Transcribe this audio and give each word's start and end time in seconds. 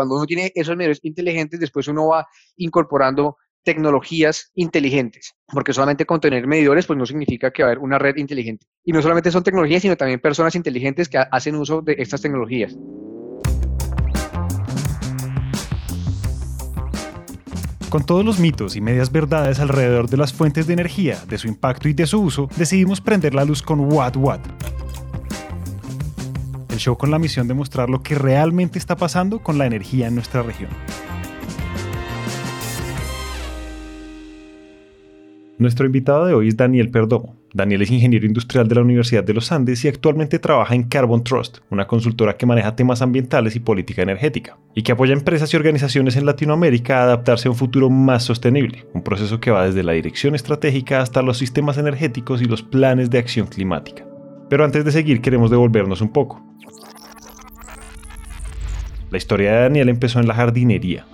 Cuando 0.00 0.16
uno 0.16 0.24
tiene 0.24 0.50
esos 0.54 0.74
medidores 0.78 1.00
inteligentes, 1.02 1.60
después 1.60 1.86
uno 1.86 2.06
va 2.06 2.26
incorporando 2.56 3.36
tecnologías 3.62 4.50
inteligentes, 4.54 5.34
porque 5.46 5.74
solamente 5.74 6.06
con 6.06 6.22
tener 6.22 6.46
medidores 6.46 6.86
pues 6.86 6.98
no 6.98 7.04
significa 7.04 7.50
que 7.50 7.62
va 7.62 7.68
a 7.68 7.72
haber 7.72 7.84
una 7.84 7.98
red 7.98 8.16
inteligente. 8.16 8.64
Y 8.82 8.92
no 8.92 9.02
solamente 9.02 9.30
son 9.30 9.44
tecnologías, 9.44 9.82
sino 9.82 9.98
también 9.98 10.18
personas 10.18 10.54
inteligentes 10.54 11.10
que 11.10 11.18
hacen 11.18 11.54
uso 11.54 11.82
de 11.82 11.96
estas 11.98 12.22
tecnologías. 12.22 12.74
Con 17.90 18.06
todos 18.06 18.24
los 18.24 18.38
mitos 18.38 18.76
y 18.76 18.80
medias 18.80 19.12
verdades 19.12 19.60
alrededor 19.60 20.08
de 20.08 20.16
las 20.16 20.32
fuentes 20.32 20.66
de 20.66 20.72
energía, 20.72 21.18
de 21.28 21.36
su 21.36 21.46
impacto 21.46 21.90
y 21.90 21.92
de 21.92 22.06
su 22.06 22.22
uso, 22.22 22.48
decidimos 22.56 23.02
prender 23.02 23.34
la 23.34 23.44
luz 23.44 23.60
con 23.60 23.80
What 23.80 24.16
What. 24.16 24.40
Show 26.80 26.96
con 26.96 27.10
la 27.10 27.18
misión 27.18 27.46
de 27.46 27.54
mostrar 27.54 27.90
lo 27.90 28.02
que 28.02 28.14
realmente 28.14 28.78
está 28.78 28.96
pasando 28.96 29.40
con 29.40 29.58
la 29.58 29.66
energía 29.66 30.08
en 30.08 30.14
nuestra 30.14 30.42
región. 30.42 30.70
Nuestro 35.58 35.84
invitado 35.84 36.24
de 36.24 36.32
hoy 36.32 36.48
es 36.48 36.56
Daniel 36.56 36.90
Perdomo. 36.90 37.36
Daniel 37.52 37.82
es 37.82 37.90
ingeniero 37.90 38.24
industrial 38.24 38.66
de 38.66 38.76
la 38.76 38.80
Universidad 38.80 39.22
de 39.22 39.34
los 39.34 39.52
Andes 39.52 39.84
y 39.84 39.88
actualmente 39.88 40.38
trabaja 40.38 40.74
en 40.74 40.84
Carbon 40.84 41.22
Trust, 41.22 41.58
una 41.68 41.86
consultora 41.86 42.38
que 42.38 42.46
maneja 42.46 42.76
temas 42.76 43.02
ambientales 43.02 43.56
y 43.56 43.60
política 43.60 44.00
energética, 44.00 44.56
y 44.74 44.82
que 44.82 44.92
apoya 44.92 45.12
a 45.12 45.18
empresas 45.18 45.52
y 45.52 45.58
organizaciones 45.58 46.16
en 46.16 46.24
Latinoamérica 46.24 47.00
a 47.00 47.02
adaptarse 47.02 47.48
a 47.48 47.50
un 47.50 47.58
futuro 47.58 47.90
más 47.90 48.22
sostenible, 48.22 48.86
un 48.94 49.02
proceso 49.02 49.38
que 49.38 49.50
va 49.50 49.66
desde 49.66 49.82
la 49.82 49.92
dirección 49.92 50.34
estratégica 50.34 51.02
hasta 51.02 51.20
los 51.20 51.36
sistemas 51.36 51.76
energéticos 51.76 52.40
y 52.40 52.46
los 52.46 52.62
planes 52.62 53.10
de 53.10 53.18
acción 53.18 53.46
climática. 53.46 54.09
Pero 54.50 54.64
antes 54.64 54.84
de 54.84 54.92
seguir 54.92 55.22
queremos 55.22 55.50
devolvernos 55.50 56.02
un 56.02 56.10
poco. 56.10 56.42
La 59.10 59.16
historia 59.16 59.52
de 59.52 59.60
Daniel 59.62 59.88
empezó 59.88 60.20
en 60.20 60.28
la 60.28 60.34
jardinería, 60.34 61.06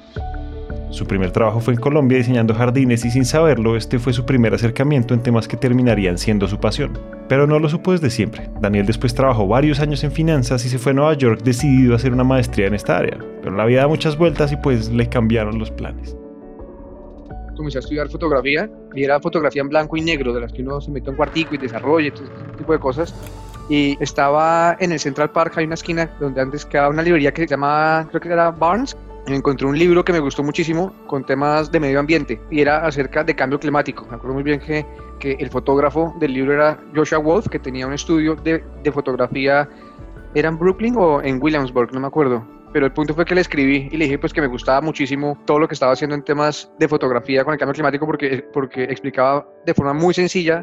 su 0.96 1.06
primer 1.06 1.30
trabajo 1.30 1.60
fue 1.60 1.74
en 1.74 1.80
Colombia 1.80 2.16
diseñando 2.16 2.54
jardines 2.54 3.04
y 3.04 3.10
sin 3.10 3.26
saberlo, 3.26 3.76
este 3.76 3.98
fue 3.98 4.14
su 4.14 4.24
primer 4.24 4.54
acercamiento 4.54 5.12
en 5.12 5.22
temas 5.22 5.46
que 5.46 5.58
terminarían 5.58 6.16
siendo 6.16 6.48
su 6.48 6.58
pasión. 6.58 6.98
Pero 7.28 7.46
no 7.46 7.58
lo 7.58 7.68
supo 7.68 7.92
desde 7.92 8.08
siempre. 8.08 8.48
Daniel 8.62 8.86
después 8.86 9.14
trabajó 9.14 9.46
varios 9.46 9.80
años 9.80 10.02
en 10.04 10.12
finanzas 10.12 10.64
y 10.64 10.70
se 10.70 10.78
fue 10.78 10.92
a 10.92 10.94
Nueva 10.94 11.12
York 11.12 11.42
decidido 11.44 11.92
a 11.92 11.96
hacer 11.96 12.14
una 12.14 12.24
maestría 12.24 12.66
en 12.66 12.74
esta 12.74 12.96
área. 12.96 13.18
Pero 13.42 13.54
la 13.54 13.66
vida 13.66 13.82
da 13.82 13.88
muchas 13.88 14.16
vueltas 14.16 14.52
y 14.52 14.56
pues 14.56 14.90
le 14.90 15.06
cambiaron 15.10 15.58
los 15.58 15.70
planes. 15.70 16.16
Comencé 17.56 17.78
a 17.78 17.80
estudiar 17.80 18.08
fotografía 18.08 18.70
y 18.94 19.04
era 19.04 19.18
fotografía 19.20 19.62
en 19.62 19.68
blanco 19.68 19.96
y 19.96 20.02
negro, 20.02 20.32
de 20.32 20.40
las 20.40 20.52
que 20.52 20.62
uno 20.62 20.80
se 20.80 20.90
mete 20.90 21.10
un 21.10 21.16
cuartico 21.16 21.54
y 21.54 21.58
desarrolla, 21.58 22.12
todo 22.12 22.24
este 22.24 22.58
tipo 22.58 22.72
de 22.72 22.78
cosas 22.78 23.14
y 23.68 23.96
estaba 24.00 24.76
en 24.78 24.92
el 24.92 25.00
Central 25.00 25.30
Park, 25.30 25.54
hay 25.56 25.64
una 25.64 25.74
esquina 25.74 26.08
donde 26.20 26.40
antes 26.40 26.64
quedaba 26.64 26.88
una 26.88 27.02
librería 27.02 27.32
que 27.32 27.42
se 27.42 27.48
llamaba, 27.48 28.06
creo 28.08 28.20
que 28.20 28.28
era 28.28 28.50
Barnes, 28.50 28.96
encontré 29.26 29.66
un 29.66 29.76
libro 29.76 30.04
que 30.04 30.12
me 30.12 30.20
gustó 30.20 30.42
muchísimo 30.42 30.92
con 31.06 31.24
temas 31.24 31.70
de 31.72 31.80
medio 31.80 31.98
ambiente 31.98 32.40
y 32.50 32.60
era 32.60 32.86
acerca 32.86 33.24
de 33.24 33.34
cambio 33.34 33.58
climático. 33.58 34.06
Me 34.08 34.16
acuerdo 34.16 34.34
muy 34.34 34.44
bien 34.44 34.60
que, 34.60 34.86
que 35.18 35.32
el 35.32 35.50
fotógrafo 35.50 36.14
del 36.20 36.32
libro 36.32 36.52
era 36.52 36.78
Joshua 36.94 37.18
Wolf, 37.18 37.48
que 37.48 37.58
tenía 37.58 37.86
un 37.86 37.92
estudio 37.92 38.36
de, 38.36 38.62
de, 38.82 38.92
fotografía, 38.92 39.68
¿era 40.34 40.48
en 40.48 40.58
Brooklyn 40.58 40.94
o 40.96 41.20
en 41.22 41.42
Williamsburg? 41.42 41.92
No 41.92 42.00
me 42.00 42.06
acuerdo. 42.06 42.46
Pero 42.76 42.84
el 42.84 42.92
punto 42.92 43.14
fue 43.14 43.24
que 43.24 43.34
le 43.34 43.40
escribí 43.40 43.88
y 43.90 43.96
le 43.96 44.04
dije 44.04 44.18
pues 44.18 44.34
que 44.34 44.42
me 44.42 44.48
gustaba 44.48 44.82
muchísimo 44.82 45.42
todo 45.46 45.58
lo 45.58 45.66
que 45.66 45.72
estaba 45.72 45.92
haciendo 45.92 46.14
en 46.14 46.22
temas 46.22 46.70
de 46.78 46.86
fotografía 46.86 47.42
con 47.42 47.54
el 47.54 47.58
cambio 47.58 47.72
climático 47.72 48.04
porque, 48.04 48.44
porque 48.52 48.84
explicaba 48.84 49.48
de 49.64 49.72
forma 49.72 49.94
muy 49.94 50.12
sencilla 50.12 50.62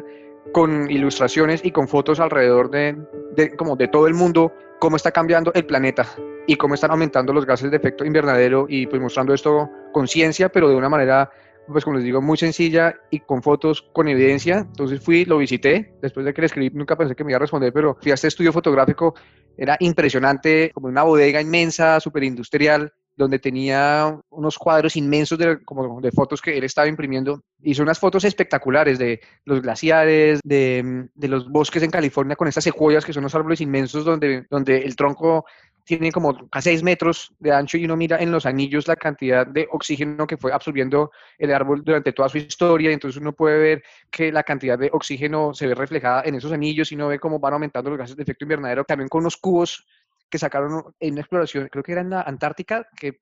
con 0.52 0.88
ilustraciones 0.88 1.64
y 1.64 1.72
con 1.72 1.88
fotos 1.88 2.20
alrededor 2.20 2.70
de, 2.70 2.96
de, 3.34 3.56
como 3.56 3.74
de 3.74 3.88
todo 3.88 4.06
el 4.06 4.14
mundo 4.14 4.52
cómo 4.78 4.94
está 4.94 5.10
cambiando 5.10 5.52
el 5.54 5.66
planeta 5.66 6.06
y 6.46 6.54
cómo 6.54 6.74
están 6.74 6.92
aumentando 6.92 7.32
los 7.32 7.46
gases 7.46 7.72
de 7.72 7.78
efecto 7.78 8.04
invernadero 8.04 8.66
y 8.68 8.86
pues 8.86 9.02
mostrando 9.02 9.34
esto 9.34 9.68
con 9.92 10.06
ciencia, 10.06 10.48
pero 10.48 10.68
de 10.68 10.76
una 10.76 10.88
manera, 10.88 11.32
pues 11.66 11.84
como 11.84 11.96
les 11.96 12.04
digo, 12.04 12.20
muy 12.20 12.36
sencilla 12.36 12.94
y 13.10 13.20
con 13.20 13.42
fotos, 13.42 13.82
con 13.92 14.08
evidencia. 14.08 14.58
Entonces 14.58 15.00
fui, 15.00 15.24
lo 15.24 15.38
visité, 15.38 15.94
después 16.02 16.26
de 16.26 16.34
que 16.34 16.42
le 16.42 16.46
escribí, 16.46 16.70
nunca 16.76 16.96
pensé 16.96 17.14
que 17.14 17.24
me 17.24 17.32
iba 17.32 17.36
a 17.36 17.40
responder, 17.40 17.72
pero 17.72 17.96
fui 18.00 18.10
a 18.10 18.14
este 18.14 18.28
estudio 18.28 18.52
fotográfico, 18.52 19.14
era 19.56 19.76
impresionante, 19.80 20.70
como 20.74 20.88
una 20.88 21.02
bodega 21.02 21.40
inmensa, 21.40 22.00
súper 22.00 22.24
industrial, 22.24 22.92
donde 23.16 23.38
tenía 23.38 24.18
unos 24.30 24.58
cuadros 24.58 24.96
inmensos 24.96 25.38
de, 25.38 25.62
como 25.64 26.00
de 26.00 26.10
fotos 26.10 26.42
que 26.42 26.56
él 26.56 26.64
estaba 26.64 26.88
imprimiendo. 26.88 27.42
Hizo 27.62 27.82
unas 27.82 27.98
fotos 27.98 28.24
espectaculares 28.24 28.98
de 28.98 29.20
los 29.44 29.62
glaciares, 29.62 30.40
de, 30.42 31.08
de, 31.14 31.28
los 31.28 31.48
bosques 31.48 31.82
en 31.82 31.90
California 31.90 32.36
con 32.36 32.48
estas 32.48 32.64
secuoyas 32.64 33.04
que 33.04 33.12
son 33.12 33.22
unos 33.22 33.34
árboles 33.34 33.60
inmensos 33.60 34.04
donde, 34.04 34.46
donde 34.50 34.78
el 34.78 34.96
tronco 34.96 35.44
tiene 35.84 36.10
como 36.10 36.48
a 36.50 36.60
6 36.62 36.82
metros 36.82 37.32
de 37.38 37.52
ancho 37.52 37.76
y 37.76 37.84
uno 37.84 37.96
mira 37.96 38.18
en 38.18 38.32
los 38.32 38.46
anillos 38.46 38.88
la 38.88 38.96
cantidad 38.96 39.46
de 39.46 39.68
oxígeno 39.70 40.26
que 40.26 40.36
fue 40.36 40.52
absorbiendo 40.52 41.12
el 41.38 41.52
árbol 41.52 41.84
durante 41.84 42.12
toda 42.12 42.28
su 42.28 42.38
historia, 42.38 42.90
entonces 42.90 43.20
uno 43.20 43.32
puede 43.32 43.58
ver 43.58 43.84
que 44.10 44.32
la 44.32 44.42
cantidad 44.42 44.78
de 44.78 44.90
oxígeno 44.92 45.52
se 45.52 45.66
ve 45.66 45.74
reflejada 45.74 46.22
en 46.24 46.34
esos 46.36 46.52
anillos 46.52 46.90
y 46.90 46.94
uno 46.94 47.08
ve 47.08 47.18
cómo 47.18 47.38
van 47.38 47.52
aumentando 47.52 47.90
los 47.90 47.98
gases 47.98 48.16
de 48.16 48.22
efecto 48.22 48.44
invernadero, 48.44 48.84
también 48.84 49.08
con 49.08 49.20
unos 49.20 49.36
cubos 49.36 49.86
que 50.30 50.38
sacaron 50.38 50.94
en 50.98 51.12
una 51.12 51.20
exploración, 51.20 51.68
creo 51.70 51.84
que 51.84 51.92
era 51.92 52.00
en 52.00 52.10
la 52.10 52.22
Antártica, 52.22 52.88
que 52.96 53.18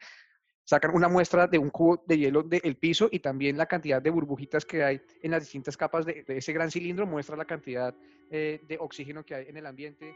sacan 0.64 0.94
una 0.94 1.08
muestra 1.08 1.48
de 1.48 1.58
un 1.58 1.70
cubo 1.70 2.02
de 2.06 2.16
hielo 2.16 2.42
del 2.44 2.76
piso 2.76 3.08
y 3.10 3.18
también 3.18 3.56
la 3.56 3.66
cantidad 3.66 4.00
de 4.00 4.10
burbujitas 4.10 4.64
que 4.64 4.84
hay 4.84 5.00
en 5.20 5.32
las 5.32 5.42
distintas 5.42 5.76
capas 5.76 6.06
de, 6.06 6.22
de 6.22 6.36
ese 6.38 6.52
gran 6.52 6.70
cilindro 6.70 7.06
muestra 7.06 7.36
la 7.36 7.44
cantidad 7.44 7.94
eh, 8.30 8.60
de 8.66 8.78
oxígeno 8.78 9.24
que 9.24 9.34
hay 9.34 9.46
en 9.48 9.56
el 9.56 9.66
ambiente. 9.66 10.14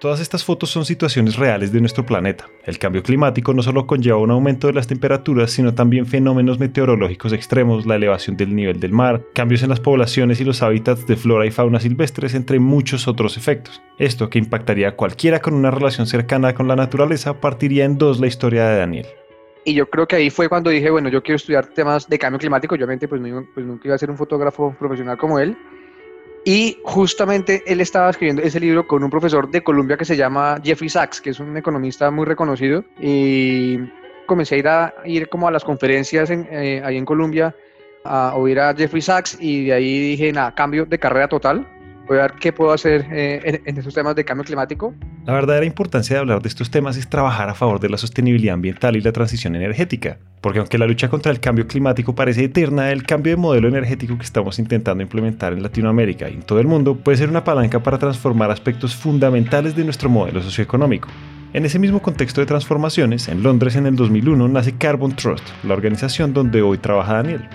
Todas 0.00 0.20
estas 0.20 0.44
fotos 0.44 0.70
son 0.70 0.84
situaciones 0.84 1.34
reales 1.34 1.72
de 1.72 1.80
nuestro 1.80 2.06
planeta. 2.06 2.46
El 2.64 2.78
cambio 2.78 3.02
climático 3.02 3.52
no 3.52 3.64
solo 3.64 3.88
conlleva 3.88 4.18
un 4.18 4.30
aumento 4.30 4.68
de 4.68 4.72
las 4.72 4.86
temperaturas, 4.86 5.50
sino 5.50 5.74
también 5.74 6.06
fenómenos 6.06 6.60
meteorológicos 6.60 7.32
extremos, 7.32 7.84
la 7.84 7.96
elevación 7.96 8.36
del 8.36 8.54
nivel 8.54 8.78
del 8.78 8.92
mar, 8.92 9.24
cambios 9.34 9.64
en 9.64 9.70
las 9.70 9.80
poblaciones 9.80 10.40
y 10.40 10.44
los 10.44 10.62
hábitats 10.62 11.04
de 11.08 11.16
flora 11.16 11.46
y 11.46 11.50
fauna 11.50 11.80
silvestres, 11.80 12.34
entre 12.34 12.60
muchos 12.60 13.08
otros 13.08 13.36
efectos. 13.36 13.82
Esto, 13.98 14.30
que 14.30 14.38
impactaría 14.38 14.90
a 14.90 14.94
cualquiera 14.94 15.40
con 15.40 15.54
una 15.54 15.72
relación 15.72 16.06
cercana 16.06 16.54
con 16.54 16.68
la 16.68 16.76
naturaleza, 16.76 17.40
partiría 17.40 17.84
en 17.84 17.98
dos 17.98 18.20
la 18.20 18.28
historia 18.28 18.68
de 18.68 18.78
Daniel. 18.78 19.06
Y 19.64 19.74
yo 19.74 19.90
creo 19.90 20.06
que 20.06 20.14
ahí 20.14 20.30
fue 20.30 20.48
cuando 20.48 20.70
dije, 20.70 20.90
bueno, 20.90 21.08
yo 21.08 21.24
quiero 21.24 21.36
estudiar 21.36 21.66
temas 21.66 22.08
de 22.08 22.20
cambio 22.20 22.38
climático, 22.38 22.76
obviamente 22.76 23.08
pues, 23.08 23.20
pues 23.52 23.66
nunca 23.66 23.88
iba 23.88 23.96
a 23.96 23.98
ser 23.98 24.10
un 24.12 24.16
fotógrafo 24.16 24.76
profesional 24.78 25.18
como 25.18 25.40
él, 25.40 25.56
y 26.44 26.78
justamente 26.82 27.62
él 27.66 27.80
estaba 27.80 28.10
escribiendo 28.10 28.42
ese 28.42 28.60
libro 28.60 28.86
con 28.86 29.04
un 29.04 29.10
profesor 29.10 29.50
de 29.50 29.62
Columbia 29.62 29.96
que 29.96 30.04
se 30.04 30.16
llama 30.16 30.60
Jeffrey 30.62 30.88
Sachs, 30.88 31.20
que 31.20 31.30
es 31.30 31.40
un 31.40 31.56
economista 31.56 32.10
muy 32.10 32.24
reconocido. 32.24 32.84
Y 33.00 33.78
comencé 34.26 34.54
a 34.54 34.58
ir, 34.58 34.68
a, 34.68 34.94
ir 35.04 35.28
como 35.28 35.48
a 35.48 35.50
las 35.50 35.64
conferencias 35.64 36.30
en, 36.30 36.46
eh, 36.50 36.82
ahí 36.84 36.96
en 36.96 37.04
Colombia 37.04 37.54
a 38.04 38.34
oír 38.36 38.60
a 38.60 38.74
Jeffrey 38.74 39.02
Sachs 39.02 39.36
y 39.40 39.66
de 39.66 39.72
ahí 39.72 40.10
dije, 40.10 40.32
nada, 40.32 40.54
cambio 40.54 40.86
de 40.86 40.98
carrera 40.98 41.28
total 41.28 41.66
voy 42.08 42.16
ver 42.16 42.32
qué 42.40 42.52
puedo 42.52 42.72
hacer 42.72 43.06
eh, 43.12 43.60
en, 43.66 43.76
en, 43.76 43.88
temas 43.92 44.16
de 44.16 44.24
cambio 44.24 44.44
climático. 44.44 44.94
La 45.26 45.34
verdadera 45.34 45.66
importancia 45.66 46.14
de 46.14 46.20
hablar 46.20 46.42
de 46.42 46.48
estos 46.48 46.70
temas 46.70 46.96
es 46.96 47.08
trabajar 47.08 47.48
a 47.48 47.54
favor 47.54 47.80
de 47.80 47.90
la 47.90 47.98
sostenibilidad 47.98 48.54
ambiental 48.54 48.96
y 48.96 49.00
la 49.00 49.12
transición 49.12 49.54
energética, 49.54 50.18
porque 50.40 50.58
aunque 50.58 50.78
la 50.78 50.86
lucha 50.86 51.08
contra 51.08 51.30
el 51.30 51.40
cambio 51.40 51.66
climático 51.66 52.14
parece 52.14 52.44
eterna, 52.44 52.90
el 52.90 53.04
cambio 53.04 53.32
de 53.32 53.36
modelo 53.36 53.68
energético 53.68 54.16
que 54.16 54.24
estamos 54.24 54.58
intentando 54.58 55.02
implementar 55.02 55.52
en 55.52 55.62
Latinoamérica 55.62 56.28
y 56.28 56.34
en 56.34 56.42
todo 56.42 56.60
el 56.60 56.66
mundo 56.66 56.96
puede 56.96 57.18
ser 57.18 57.28
una 57.28 57.44
palanca 57.44 57.82
para 57.82 57.98
transformar 57.98 58.50
aspectos 58.50 58.96
fundamentales 58.96 59.76
de 59.76 59.84
nuestro 59.84 60.08
modelo 60.08 60.42
socioeconómico. 60.42 61.08
En 61.52 61.64
ese 61.64 61.78
mismo 61.78 62.00
contexto 62.00 62.40
de 62.40 62.46
transformaciones, 62.46 63.28
en 63.28 63.42
Londres 63.42 63.76
en 63.76 63.86
el 63.86 63.96
2001 63.96 64.48
nace 64.48 64.76
Carbon 64.76 65.16
Trust, 65.16 65.44
la 65.64 65.74
organización 65.74 66.34
donde 66.34 66.62
hoy 66.62 66.78
trabaja 66.78 67.14
Daniel. 67.14 67.48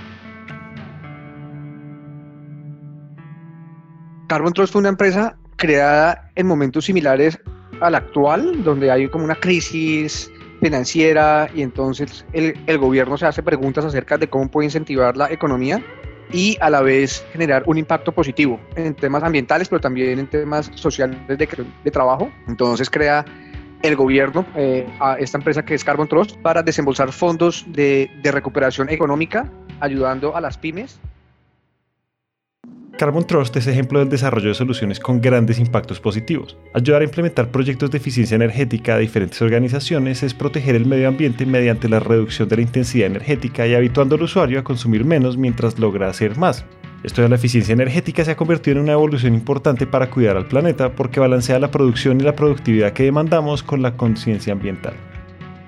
Carbon 4.33 4.51
Trust 4.51 4.73
fue 4.73 4.79
una 4.79 4.89
empresa 4.89 5.37
creada 5.57 6.31
en 6.33 6.47
momentos 6.47 6.85
similares 6.85 7.37
al 7.81 7.93
actual, 7.93 8.63
donde 8.63 8.89
hay 8.89 9.07
como 9.07 9.25
una 9.25 9.35
crisis 9.35 10.31
financiera 10.59 11.47
y 11.53 11.61
entonces 11.61 12.25
el, 12.33 12.57
el, 12.65 12.79
gobierno 12.79 13.15
se 13.15 13.27
hace 13.27 13.43
preguntas 13.43 13.85
acerca 13.85 14.17
de 14.17 14.27
cómo 14.27 14.49
puede 14.49 14.65
incentivar 14.65 15.15
la 15.17 15.31
economía 15.31 15.85
y 16.31 16.57
a 16.61 16.71
la 16.71 16.81
vez 16.81 17.23
generar 17.31 17.61
un 17.67 17.77
impacto 17.77 18.11
positivo 18.11 18.59
en 18.75 18.95
temas 18.95 19.21
ambientales, 19.21 19.69
pero 19.69 19.81
también 19.81 20.17
en 20.17 20.25
temas 20.25 20.71
sociales 20.73 21.15
de, 21.27 21.65
de 21.83 21.91
trabajo. 21.91 22.31
Entonces 22.47 22.89
crea 22.89 23.23
el 23.83 23.95
gobierno 23.95 24.47
eh, 24.55 24.91
a 24.99 25.13
esta 25.19 25.37
empresa 25.37 25.63
que 25.63 25.75
es 25.75 25.83
Carbon 25.83 26.07
Trust 26.07 26.37
para 26.37 26.63
desembolsar 26.63 27.11
fondos 27.11 27.65
de, 27.67 28.09
de 28.23 28.31
recuperación 28.31 28.89
económica, 28.89 29.47
ayudando 29.79 30.35
a 30.35 30.41
las 30.41 30.57
pymes 30.57 30.99
Carbon 33.03 33.27
Trust 33.27 33.57
es 33.57 33.67
ejemplo 33.67 33.99
del 33.99 34.07
desarrollo 34.07 34.47
de 34.47 34.53
soluciones 34.53 34.97
con 34.97 35.19
grandes 35.19 35.59
impactos 35.59 35.99
positivos. 35.99 36.55
Ayudar 36.73 37.01
a 37.01 37.03
implementar 37.03 37.51
proyectos 37.51 37.91
de 37.91 37.97
eficiencia 37.97 38.35
energética 38.35 38.95
de 38.95 39.01
diferentes 39.01 39.41
organizaciones 39.41 40.23
es 40.23 40.33
proteger 40.33 40.75
el 40.75 40.85
medio 40.85 41.09
ambiente 41.09 41.45
mediante 41.45 41.89
la 41.89 41.99
reducción 41.99 42.47
de 42.47 42.55
la 42.55 42.61
intensidad 42.61 43.07
energética 43.07 43.67
y 43.67 43.75
habituando 43.75 44.15
al 44.15 44.23
usuario 44.23 44.57
a 44.57 44.63
consumir 44.63 45.03
menos 45.03 45.35
mientras 45.35 45.77
logra 45.79 46.07
hacer 46.07 46.37
más. 46.37 46.63
Esto 47.03 47.21
de 47.21 47.27
la 47.27 47.35
eficiencia 47.35 47.73
energética 47.73 48.23
se 48.23 48.31
ha 48.31 48.37
convertido 48.37 48.77
en 48.77 48.83
una 48.83 48.93
evolución 48.93 49.33
importante 49.33 49.85
para 49.85 50.09
cuidar 50.09 50.37
al 50.37 50.47
planeta 50.47 50.95
porque 50.95 51.19
balancea 51.19 51.59
la 51.59 51.71
producción 51.71 52.21
y 52.21 52.23
la 52.23 52.37
productividad 52.37 52.93
que 52.93 53.03
demandamos 53.03 53.63
con 53.63 53.81
la 53.81 53.97
conciencia 53.97 54.53
ambiental. 54.53 54.93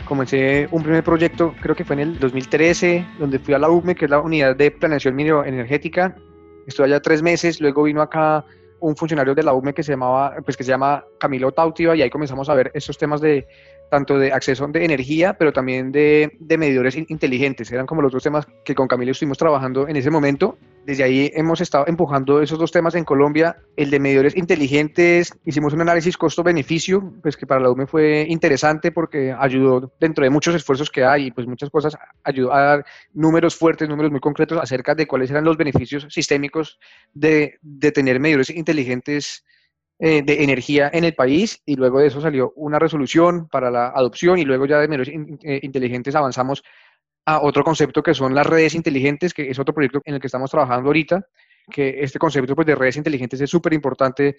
comencé 0.06 0.70
un 0.72 0.84
primer 0.84 1.04
proyecto, 1.04 1.54
creo 1.60 1.76
que 1.76 1.84
fue 1.84 1.98
en 1.98 2.00
el 2.00 2.18
2013, 2.18 3.06
donde 3.20 3.40
fui 3.40 3.54
a 3.54 3.60
la 3.60 3.70
UME, 3.70 3.94
que 3.94 4.06
es 4.06 4.12
la 4.12 4.22
Unidad 4.22 4.56
de 4.56 4.72
Planeación 4.72 5.20
Energética. 5.20 6.16
Estuve 6.66 6.88
allá 6.88 7.02
tres 7.02 7.22
meses, 7.22 7.62
luego 7.62 7.84
vino 7.84 8.02
acá 8.02 8.46
un 8.80 8.96
funcionario 8.96 9.34
de 9.34 9.44
la 9.44 9.54
UME 9.54 9.74
que 9.74 9.84
se 9.84 9.94
llamaba, 9.94 10.36
pues 10.44 10.58
que 10.58 10.64
se 10.64 10.70
llama 10.70 11.06
Camilo 11.20 11.52
Tautiva 11.52 11.96
y 11.96 12.02
ahí 12.02 12.10
comenzamos 12.10 12.50
a 12.50 12.54
ver 12.54 12.72
estos 12.74 12.98
temas 12.98 13.22
de 13.22 13.48
tanto 13.90 14.18
de 14.18 14.32
acceso 14.32 14.68
de 14.68 14.86
energía, 14.86 15.34
pero 15.34 15.54
también 15.54 15.92
de, 15.92 16.38
de 16.40 16.58
medidores 16.58 16.96
inteligentes. 16.96 17.72
Eran 17.72 17.86
como 17.86 18.02
los 18.02 18.12
dos 18.12 18.24
temas 18.24 18.48
que 18.64 18.76
con 18.76 18.88
Camilo 18.88 19.12
estuvimos 19.12 19.38
trabajando 19.38 19.88
en 19.88 19.96
ese 19.96 20.10
momento. 20.10 20.58
Desde 20.86 21.04
ahí 21.04 21.32
hemos 21.34 21.62
estado 21.62 21.86
empujando 21.88 22.42
esos 22.42 22.60
dos 22.60 22.72
temas 22.72 22.94
en 22.94 23.06
Colombia. 23.06 23.58
El 23.76 23.90
de 23.90 24.00
medidores 24.00 24.38
inteligentes, 24.38 25.34
hicimos 25.44 25.74
un 25.74 25.82
análisis 25.82 26.16
costo-beneficio, 26.16 27.14
pues 27.24 27.36
que 27.36 27.48
para 27.48 27.62
la 27.62 27.72
UME 27.72 27.88
fue 27.88 28.26
interesante 28.30 28.92
porque 28.92 29.34
ayudó 29.38 29.92
dentro 30.00 30.24
de 30.24 30.30
muchos 30.30 30.54
esfuerzos 30.54 30.92
que 30.92 31.04
hay 31.04 31.28
y 31.28 31.32
pues 31.32 31.48
muchas 31.48 31.72
cosas, 31.72 31.98
ayudó 32.24 32.54
a 32.54 32.62
dar 32.62 32.86
números 33.14 33.56
fuertes, 33.56 33.90
números 33.90 34.12
muy 34.12 34.20
concretos 34.20 34.60
acerca 34.62 34.94
de 34.94 35.08
cuáles 35.08 35.32
eran 35.32 35.44
los 35.44 35.58
beneficios 35.58 36.06
sistémicos 36.10 36.80
de, 37.14 37.58
de 37.62 37.92
tener 37.92 38.20
medidores 38.20 38.52
inteligentes 38.52 39.44
eh, 40.00 40.22
de 40.24 40.44
energía 40.44 40.90
en 40.92 41.06
el 41.06 41.16
país 41.16 41.62
y 41.66 41.76
luego 41.76 42.00
de 42.00 42.08
eso 42.08 42.20
salió 42.20 42.52
una 42.58 42.80
resolución 42.80 43.48
para 43.48 43.72
la 43.72 43.88
adopción 43.88 44.38
y 44.38 44.44
luego 44.44 44.66
ya 44.66 44.80
de 44.80 44.90
medios 44.90 45.08
eh, 45.08 45.60
inteligentes 45.64 46.16
avanzamos 46.16 46.64
a 47.26 47.42
otro 47.42 47.64
concepto 47.64 48.04
que 48.04 48.14
son 48.14 48.36
las 48.36 48.46
redes 48.46 48.76
inteligentes, 48.76 49.34
que 49.34 49.50
es 49.50 49.58
otro 49.58 49.74
proyecto 49.74 50.02
en 50.04 50.16
el 50.16 50.20
que 50.20 50.28
estamos 50.28 50.52
trabajando 50.52 50.90
ahorita, 50.90 51.26
que 51.72 52.02
este 52.02 52.20
concepto 52.20 52.56
pues, 52.56 52.68
de 52.68 52.76
redes 52.76 52.98
inteligentes 52.98 53.40
es 53.40 53.50
súper 53.50 53.72
importante 53.74 54.36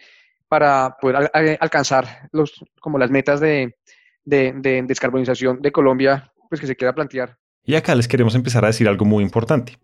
para 0.46 0.96
poder 1.00 1.30
alcanzar 1.58 2.28
los, 2.32 2.62
como 2.78 2.98
las 2.98 3.10
metas 3.10 3.40
de, 3.40 3.76
de, 4.24 4.52
de 4.56 4.82
descarbonización 4.82 5.62
de 5.62 5.72
Colombia 5.72 6.32
pues, 6.50 6.60
que 6.60 6.66
se 6.66 6.76
quiera 6.76 6.94
plantear. 6.94 7.36
Y 7.64 7.74
acá 7.74 7.94
les 7.94 8.06
queremos 8.06 8.34
empezar 8.34 8.62
a 8.64 8.68
decir 8.68 8.86
algo 8.86 9.04
muy 9.04 9.24
importante. 9.24 9.78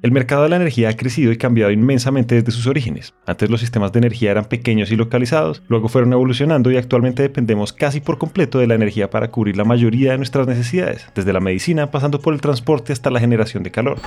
El 0.00 0.12
mercado 0.12 0.44
de 0.44 0.48
la 0.48 0.56
energía 0.56 0.90
ha 0.90 0.96
crecido 0.96 1.32
y 1.32 1.38
cambiado 1.38 1.72
inmensamente 1.72 2.36
desde 2.36 2.52
sus 2.52 2.68
orígenes. 2.68 3.14
Antes 3.26 3.50
los 3.50 3.58
sistemas 3.58 3.90
de 3.90 3.98
energía 3.98 4.30
eran 4.30 4.44
pequeños 4.44 4.92
y 4.92 4.96
localizados, 4.96 5.60
luego 5.66 5.88
fueron 5.88 6.12
evolucionando 6.12 6.70
y 6.70 6.76
actualmente 6.76 7.22
dependemos 7.22 7.72
casi 7.72 8.00
por 8.00 8.16
completo 8.16 8.60
de 8.60 8.68
la 8.68 8.76
energía 8.76 9.10
para 9.10 9.32
cubrir 9.32 9.56
la 9.56 9.64
mayoría 9.64 10.12
de 10.12 10.18
nuestras 10.18 10.46
necesidades, 10.46 11.04
desde 11.16 11.32
la 11.32 11.40
medicina 11.40 11.90
pasando 11.90 12.20
por 12.20 12.32
el 12.32 12.40
transporte 12.40 12.92
hasta 12.92 13.10
la 13.10 13.18
generación 13.18 13.64
de 13.64 13.72
calor. 13.72 13.98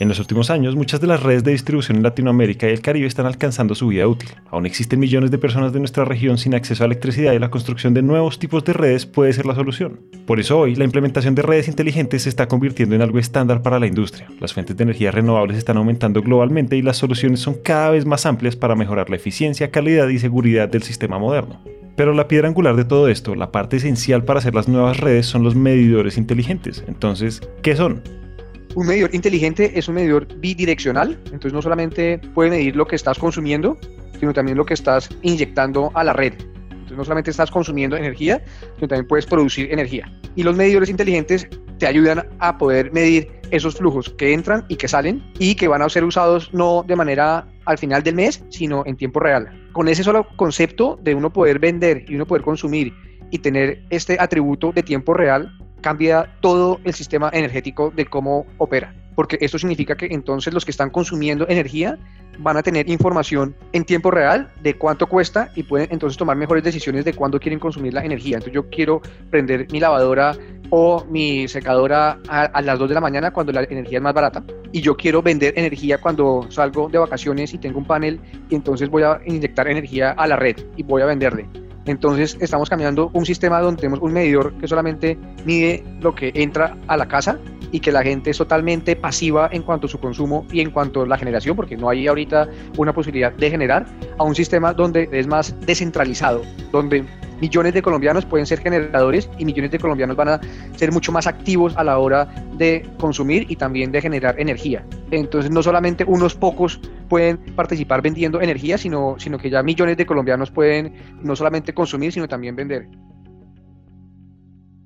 En 0.00 0.08
los 0.08 0.18
últimos 0.18 0.48
años, 0.48 0.76
muchas 0.76 1.02
de 1.02 1.06
las 1.06 1.22
redes 1.22 1.44
de 1.44 1.52
distribución 1.52 1.98
en 1.98 2.02
Latinoamérica 2.02 2.66
y 2.66 2.72
el 2.72 2.80
Caribe 2.80 3.06
están 3.06 3.26
alcanzando 3.26 3.74
su 3.74 3.88
vida 3.88 4.08
útil. 4.08 4.30
Aún 4.50 4.64
existen 4.64 4.98
millones 4.98 5.30
de 5.30 5.36
personas 5.36 5.74
de 5.74 5.78
nuestra 5.78 6.06
región 6.06 6.38
sin 6.38 6.54
acceso 6.54 6.82
a 6.82 6.86
electricidad 6.86 7.34
y 7.34 7.38
la 7.38 7.50
construcción 7.50 7.92
de 7.92 8.00
nuevos 8.00 8.38
tipos 8.38 8.64
de 8.64 8.72
redes 8.72 9.04
puede 9.04 9.34
ser 9.34 9.44
la 9.44 9.54
solución. 9.54 10.00
Por 10.26 10.40
eso 10.40 10.58
hoy, 10.58 10.74
la 10.74 10.84
implementación 10.84 11.34
de 11.34 11.42
redes 11.42 11.68
inteligentes 11.68 12.22
se 12.22 12.30
está 12.30 12.48
convirtiendo 12.48 12.94
en 12.94 13.02
algo 13.02 13.18
estándar 13.18 13.60
para 13.60 13.78
la 13.78 13.86
industria. 13.86 14.26
Las 14.40 14.54
fuentes 14.54 14.74
de 14.74 14.84
energía 14.84 15.10
renovables 15.10 15.58
están 15.58 15.76
aumentando 15.76 16.22
globalmente 16.22 16.78
y 16.78 16.82
las 16.82 16.96
soluciones 16.96 17.40
son 17.40 17.56
cada 17.62 17.90
vez 17.90 18.06
más 18.06 18.24
amplias 18.24 18.56
para 18.56 18.76
mejorar 18.76 19.10
la 19.10 19.16
eficiencia, 19.16 19.70
calidad 19.70 20.08
y 20.08 20.18
seguridad 20.18 20.70
del 20.70 20.82
sistema 20.82 21.18
moderno. 21.18 21.60
Pero 21.96 22.14
la 22.14 22.26
piedra 22.26 22.48
angular 22.48 22.74
de 22.74 22.86
todo 22.86 23.08
esto, 23.08 23.34
la 23.34 23.52
parte 23.52 23.76
esencial 23.76 24.24
para 24.24 24.38
hacer 24.38 24.54
las 24.54 24.66
nuevas 24.66 24.96
redes 24.96 25.26
son 25.26 25.42
los 25.42 25.56
medidores 25.56 26.16
inteligentes. 26.16 26.82
Entonces, 26.88 27.42
¿qué 27.60 27.76
son? 27.76 28.00
Un 28.76 28.86
medidor 28.86 29.12
inteligente 29.12 29.72
es 29.76 29.88
un 29.88 29.96
medidor 29.96 30.28
bidireccional, 30.38 31.18
entonces 31.26 31.52
no 31.52 31.60
solamente 31.60 32.18
puede 32.34 32.50
medir 32.50 32.76
lo 32.76 32.86
que 32.86 32.94
estás 32.94 33.18
consumiendo, 33.18 33.76
sino 34.20 34.32
también 34.32 34.56
lo 34.56 34.64
que 34.64 34.74
estás 34.74 35.08
inyectando 35.22 35.90
a 35.94 36.04
la 36.04 36.12
red. 36.12 36.34
Entonces 36.70 36.96
no 36.96 37.04
solamente 37.04 37.30
estás 37.32 37.50
consumiendo 37.50 37.96
energía, 37.96 38.42
sino 38.76 38.86
también 38.86 39.08
puedes 39.08 39.26
producir 39.26 39.72
energía. 39.72 40.10
Y 40.36 40.44
los 40.44 40.56
medidores 40.56 40.88
inteligentes 40.88 41.48
te 41.78 41.86
ayudan 41.86 42.26
a 42.38 42.58
poder 42.58 42.92
medir 42.92 43.28
esos 43.50 43.74
flujos 43.74 44.10
que 44.10 44.32
entran 44.32 44.64
y 44.68 44.76
que 44.76 44.86
salen 44.86 45.20
y 45.38 45.56
que 45.56 45.66
van 45.66 45.82
a 45.82 45.88
ser 45.88 46.04
usados 46.04 46.52
no 46.52 46.84
de 46.86 46.94
manera 46.94 47.48
al 47.64 47.78
final 47.78 48.04
del 48.04 48.14
mes, 48.14 48.44
sino 48.50 48.84
en 48.86 48.96
tiempo 48.96 49.18
real. 49.18 49.48
Con 49.72 49.88
ese 49.88 50.04
solo 50.04 50.28
concepto 50.36 50.98
de 51.02 51.14
uno 51.16 51.32
poder 51.32 51.58
vender 51.58 52.04
y 52.06 52.14
uno 52.14 52.26
poder 52.26 52.42
consumir 52.42 52.92
y 53.32 53.38
tener 53.38 53.82
este 53.90 54.16
atributo 54.20 54.72
de 54.72 54.82
tiempo 54.82 55.14
real, 55.14 55.50
cambia 55.80 56.36
todo 56.40 56.80
el 56.84 56.94
sistema 56.94 57.30
energético 57.32 57.90
de 57.94 58.06
cómo 58.06 58.46
opera, 58.58 58.94
porque 59.14 59.38
esto 59.40 59.58
significa 59.58 59.96
que 59.96 60.06
entonces 60.06 60.54
los 60.54 60.64
que 60.64 60.70
están 60.70 60.90
consumiendo 60.90 61.46
energía 61.48 61.98
van 62.38 62.56
a 62.56 62.62
tener 62.62 62.88
información 62.88 63.54
en 63.72 63.84
tiempo 63.84 64.10
real 64.10 64.50
de 64.62 64.74
cuánto 64.74 65.06
cuesta 65.06 65.50
y 65.54 65.62
pueden 65.62 65.88
entonces 65.90 66.16
tomar 66.16 66.36
mejores 66.36 66.64
decisiones 66.64 67.04
de 67.04 67.12
cuándo 67.12 67.38
quieren 67.38 67.58
consumir 67.58 67.92
la 67.92 68.04
energía. 68.04 68.36
Entonces 68.36 68.54
yo 68.54 68.68
quiero 68.70 69.02
prender 69.30 69.66
mi 69.70 69.80
lavadora 69.80 70.36
o 70.70 71.04
mi 71.06 71.48
secadora 71.48 72.18
a, 72.28 72.62
las 72.62 72.78
2 72.78 72.88
de 72.88 72.94
la 72.94 73.00
mañana 73.00 73.32
cuando 73.32 73.52
la 73.52 73.64
energía 73.64 73.98
es 73.98 74.02
más 74.02 74.14
barata 74.14 74.42
y 74.72 74.80
yo 74.80 74.96
quiero 74.96 75.20
vender 75.20 75.52
energía 75.56 75.98
cuando 75.98 76.46
salgo 76.48 76.88
de 76.88 76.98
vacaciones 76.98 77.52
y 77.52 77.58
tengo 77.58 77.78
un 77.78 77.86
panel 77.86 78.20
y 78.48 78.54
entonces 78.54 78.88
voy 78.88 79.02
a 79.02 79.20
inyectar 79.26 79.68
energía 79.68 80.12
a 80.12 80.26
la 80.26 80.36
red 80.36 80.56
y 80.76 80.82
voy 80.82 81.02
a 81.02 81.06
venderle. 81.06 81.46
Entonces 81.86 82.36
estamos 82.40 82.68
cambiando 82.68 83.10
un 83.12 83.24
sistema 83.24 83.60
donde 83.60 83.80
tenemos 83.80 84.00
un 84.00 84.12
medidor 84.12 84.52
que 84.54 84.68
solamente 84.68 85.18
mide 85.44 85.82
lo 86.00 86.14
que 86.14 86.32
entra 86.34 86.76
a 86.86 86.96
la 86.96 87.08
casa 87.08 87.38
y 87.72 87.80
que 87.80 87.92
la 87.92 88.02
gente 88.02 88.30
es 88.30 88.38
totalmente 88.38 88.96
pasiva 88.96 89.48
en 89.52 89.62
cuanto 89.62 89.86
a 89.86 89.90
su 89.90 89.98
consumo 89.98 90.46
y 90.50 90.60
en 90.60 90.70
cuanto 90.70 91.02
a 91.02 91.06
la 91.06 91.16
generación, 91.16 91.56
porque 91.56 91.76
no 91.76 91.88
hay 91.88 92.06
ahorita 92.06 92.48
una 92.76 92.92
posibilidad 92.92 93.32
de 93.32 93.50
generar, 93.50 93.86
a 94.18 94.24
un 94.24 94.34
sistema 94.34 94.72
donde 94.72 95.08
es 95.12 95.26
más 95.26 95.54
descentralizado, 95.60 96.42
donde 96.72 97.04
millones 97.40 97.74
de 97.74 97.82
colombianos 97.82 98.24
pueden 98.24 98.46
ser 98.46 98.60
generadores 98.60 99.28
y 99.38 99.44
millones 99.44 99.70
de 99.70 99.78
colombianos 99.78 100.16
van 100.16 100.28
a 100.28 100.40
ser 100.76 100.92
mucho 100.92 101.12
más 101.12 101.26
activos 101.26 101.76
a 101.76 101.84
la 101.84 101.98
hora 101.98 102.26
de 102.56 102.86
consumir 102.98 103.46
y 103.48 103.56
también 103.56 103.92
de 103.92 104.00
generar 104.00 104.38
energía. 104.38 104.84
Entonces 105.10 105.50
no 105.50 105.62
solamente 105.62 106.04
unos 106.04 106.34
pocos 106.34 106.80
pueden 107.08 107.38
participar 107.56 108.02
vendiendo 108.02 108.40
energía, 108.40 108.78
sino, 108.78 109.16
sino 109.18 109.38
que 109.38 109.50
ya 109.50 109.62
millones 109.62 109.96
de 109.96 110.06
colombianos 110.06 110.50
pueden 110.50 110.94
no 111.22 111.34
solamente 111.36 111.74
consumir, 111.74 112.12
sino 112.12 112.28
también 112.28 112.56
vender. 112.56 112.86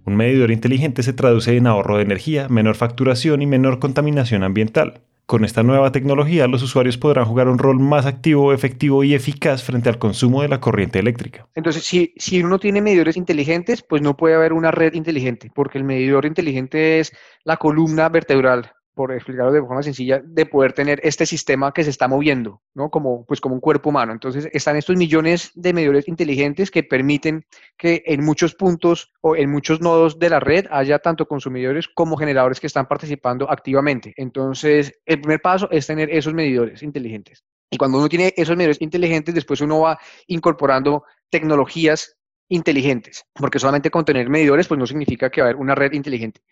Un 0.07 0.17
medidor 0.17 0.51
inteligente 0.51 1.03
se 1.03 1.15
traduce 1.15 1.57
en 1.57 1.67
ahorro 1.67 1.97
de 1.97 2.03
energía, 2.03 2.49
menor 2.49 2.75
facturación 2.75 3.41
y 3.41 3.47
menor 3.47 3.79
contaminación 3.79 4.43
ambiental. 4.43 5.01
Con 5.27 5.43
esta 5.45 5.63
nueva 5.63 5.91
tecnología, 5.91 6.47
los 6.47 6.63
usuarios 6.63 6.99
podrán 6.99 7.25
jugar 7.25 7.49
un 7.49 7.59
rol 7.59 7.81
más 7.81 8.05
activo, 8.05 8.53
efectivo 8.53 9.05
y 9.05 9.15
eficaz 9.15 9.63
frente 9.63 9.89
al 9.89 9.99
consumo 9.99 10.43
de 10.43 10.49
la 10.49 10.61
corriente 10.61 10.99
eléctrica. 10.99 11.47
Entonces, 11.55 11.83
si, 11.85 12.13
si 12.19 12.43
uno 12.43 12.59
tiene 12.59 12.83
medidores 12.83 13.17
inteligentes, 13.17 13.83
pues 13.83 14.03
no 14.03 14.19
puede 14.19 14.35
haber 14.35 14.53
una 14.53 14.71
red 14.71 14.93
inteligente, 14.93 15.51
porque 15.55 15.79
el 15.79 15.85
medidor 15.85 16.27
inteligente 16.27 17.01
es 17.01 17.17
la 17.43 17.57
columna 17.57 18.11
vertebral 18.11 18.74
por 18.95 19.13
explicarlo 19.13 19.53
de 19.53 19.61
forma 19.61 19.83
sencilla, 19.83 20.23
de 20.25 20.47
poder 20.47 20.73
tener 20.73 21.01
este 21.03 21.27
sistema 21.27 21.73
que 21.73 21.85
se 21.85 21.91
está 21.91 22.09
moviendo, 22.09 22.63
¿no? 22.75 22.91
Como, 22.91 23.27
pues 23.27 23.41
como 23.41 23.55
un 23.55 23.61
cuerpo 23.61 23.91
humano. 23.91 24.13
Entonces, 24.13 24.49
están 24.53 24.77
estos 24.77 24.97
millones 24.97 25.51
de 25.55 25.73
medidores 25.73 26.09
inteligentes 26.09 26.71
que 26.71 26.85
permiten 26.85 27.45
que 27.77 28.03
en 28.07 28.25
muchos 28.25 28.55
puntos 28.55 29.13
o 29.21 29.37
en 29.37 29.51
muchos 29.51 29.81
nodos 29.81 30.19
de 30.19 30.31
la 30.31 30.41
red 30.41 30.67
haya 30.71 31.01
tanto 31.01 31.27
consumidores 31.27 31.89
como 31.89 32.17
generadores 32.17 32.61
que 32.61 32.69
están 32.69 32.87
participando 32.87 33.51
activamente. 33.51 34.15
Entonces, 34.17 35.01
el 35.05 35.21
primer 35.21 35.41
paso 35.41 35.69
es 35.71 35.87
tener 35.87 36.11
esos 36.11 36.33
medidores 36.33 36.83
inteligentes. 36.83 37.45
Y 37.71 37.77
cuando 37.77 37.99
uno 37.99 38.09
tiene 38.09 38.33
esos 38.37 38.57
medidores 38.57 38.81
inteligentes, 38.81 39.35
después 39.35 39.61
uno 39.61 39.81
va 39.81 39.99
incorporando 40.29 41.05
tecnologías 41.29 42.17
inteligentes, 42.49 43.25
porque 43.35 43.59
solamente 43.59 43.91
con 43.91 44.05
tener 44.05 44.29
medidores, 44.29 44.69
pues 44.69 44.79
no 44.79 44.87
significa 44.87 45.31
que 45.31 45.41
va 45.41 45.49
a 45.49 45.51
haber 45.51 45.61
una 45.61 45.75
red 45.75 45.93
inteligente. 45.93 46.43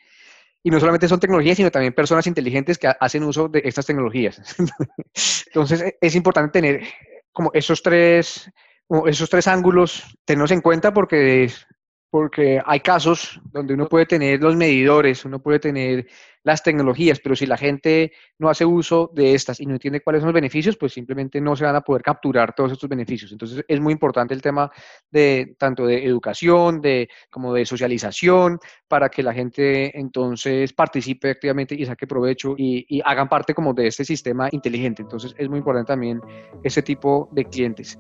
Y 0.65 0.71
no 0.71 0.79
solamente 0.79 1.09
son 1.09 1.19
tecnologías, 1.19 1.57
sino 1.57 1.71
también 1.71 1.93
personas 1.93 2.27
inteligentes 2.27 2.79
que 2.79 2.93
hacen 3.01 3.25
uso 3.25 3.49
de 3.49 3.63
estas 3.65 3.87
tecnologías. 3.87 4.41
Entonces, 5.47 5.83
e, 5.83 5.99
es 6.01 6.15
importante 6.15 6.61
tener 6.61 6.83
como 7.33 7.51
esos 7.53 7.83
tres, 7.83 8.51
esos 9.07 9.29
tres 9.29 9.49
ángulos, 9.49 10.05
tenerlos 10.25 10.53
en 10.53 10.61
cuenta 10.61 10.93
porque 10.93 11.51
porque 12.13 12.61
hay 12.67 12.81
casos 12.81 13.41
donde 13.53 13.73
uno 13.73 13.89
puede 13.89 14.05
tener 14.05 14.39
los 14.39 14.55
medidores, 14.55 15.25
uno 15.25 15.41
puede 15.43 15.59
tener 15.59 16.07
las 16.45 16.63
tecnologías, 16.63 17.21
pero 17.21 17.37
si 17.37 17.47
la 17.47 17.57
gente 17.57 18.13
no 18.39 18.49
hace 18.49 18.65
uso 18.65 19.11
de 19.15 19.35
estas 19.35 19.61
y 19.61 19.67
no 19.67 19.75
entiende 19.75 20.01
cuáles 20.01 20.21
son 20.21 20.29
los 20.29 20.35
beneficios, 20.35 20.77
pues 20.77 20.93
simplemente 20.93 21.41
no 21.41 21.55
se 21.57 21.65
van 21.65 21.77
a 21.77 21.81
poder 21.81 22.03
capturar 22.03 22.55
todos 22.55 22.73
estos 22.73 22.89
beneficios. 22.89 23.33
Entonces 23.33 23.65
es 23.67 23.81
muy 23.81 23.93
importante 23.93 24.35
el 24.35 24.43
tema 24.43 24.71
de 25.11 25.55
tanto 25.59 25.87
de 25.87 26.05
educación, 26.05 26.81
de 26.81 27.09
como 27.31 27.55
de 27.55 27.65
socialización, 27.65 28.59
para 28.89 29.09
que 29.09 29.23
la 29.23 29.33
gente 29.33 29.99
entonces 29.99 30.73
participe 30.73 31.31
activamente 31.31 31.75
y 31.75 31.87
saque 31.87 32.07
provecho 32.07 32.55
y, 32.57 32.85
y 32.89 33.01
hagan 33.05 33.29
parte 33.29 33.55
como 33.55 33.73
de 33.75 33.87
este 33.87 34.05
sistema 34.05 34.49
inteligente. 34.51 35.03
Entonces 35.03 35.35
es 35.37 35.49
muy 35.49 35.59
importante 35.59 35.93
también 35.93 36.21
ese 36.63 36.83
tipo 36.83 37.29
de 37.33 37.45
clientes. 37.45 37.99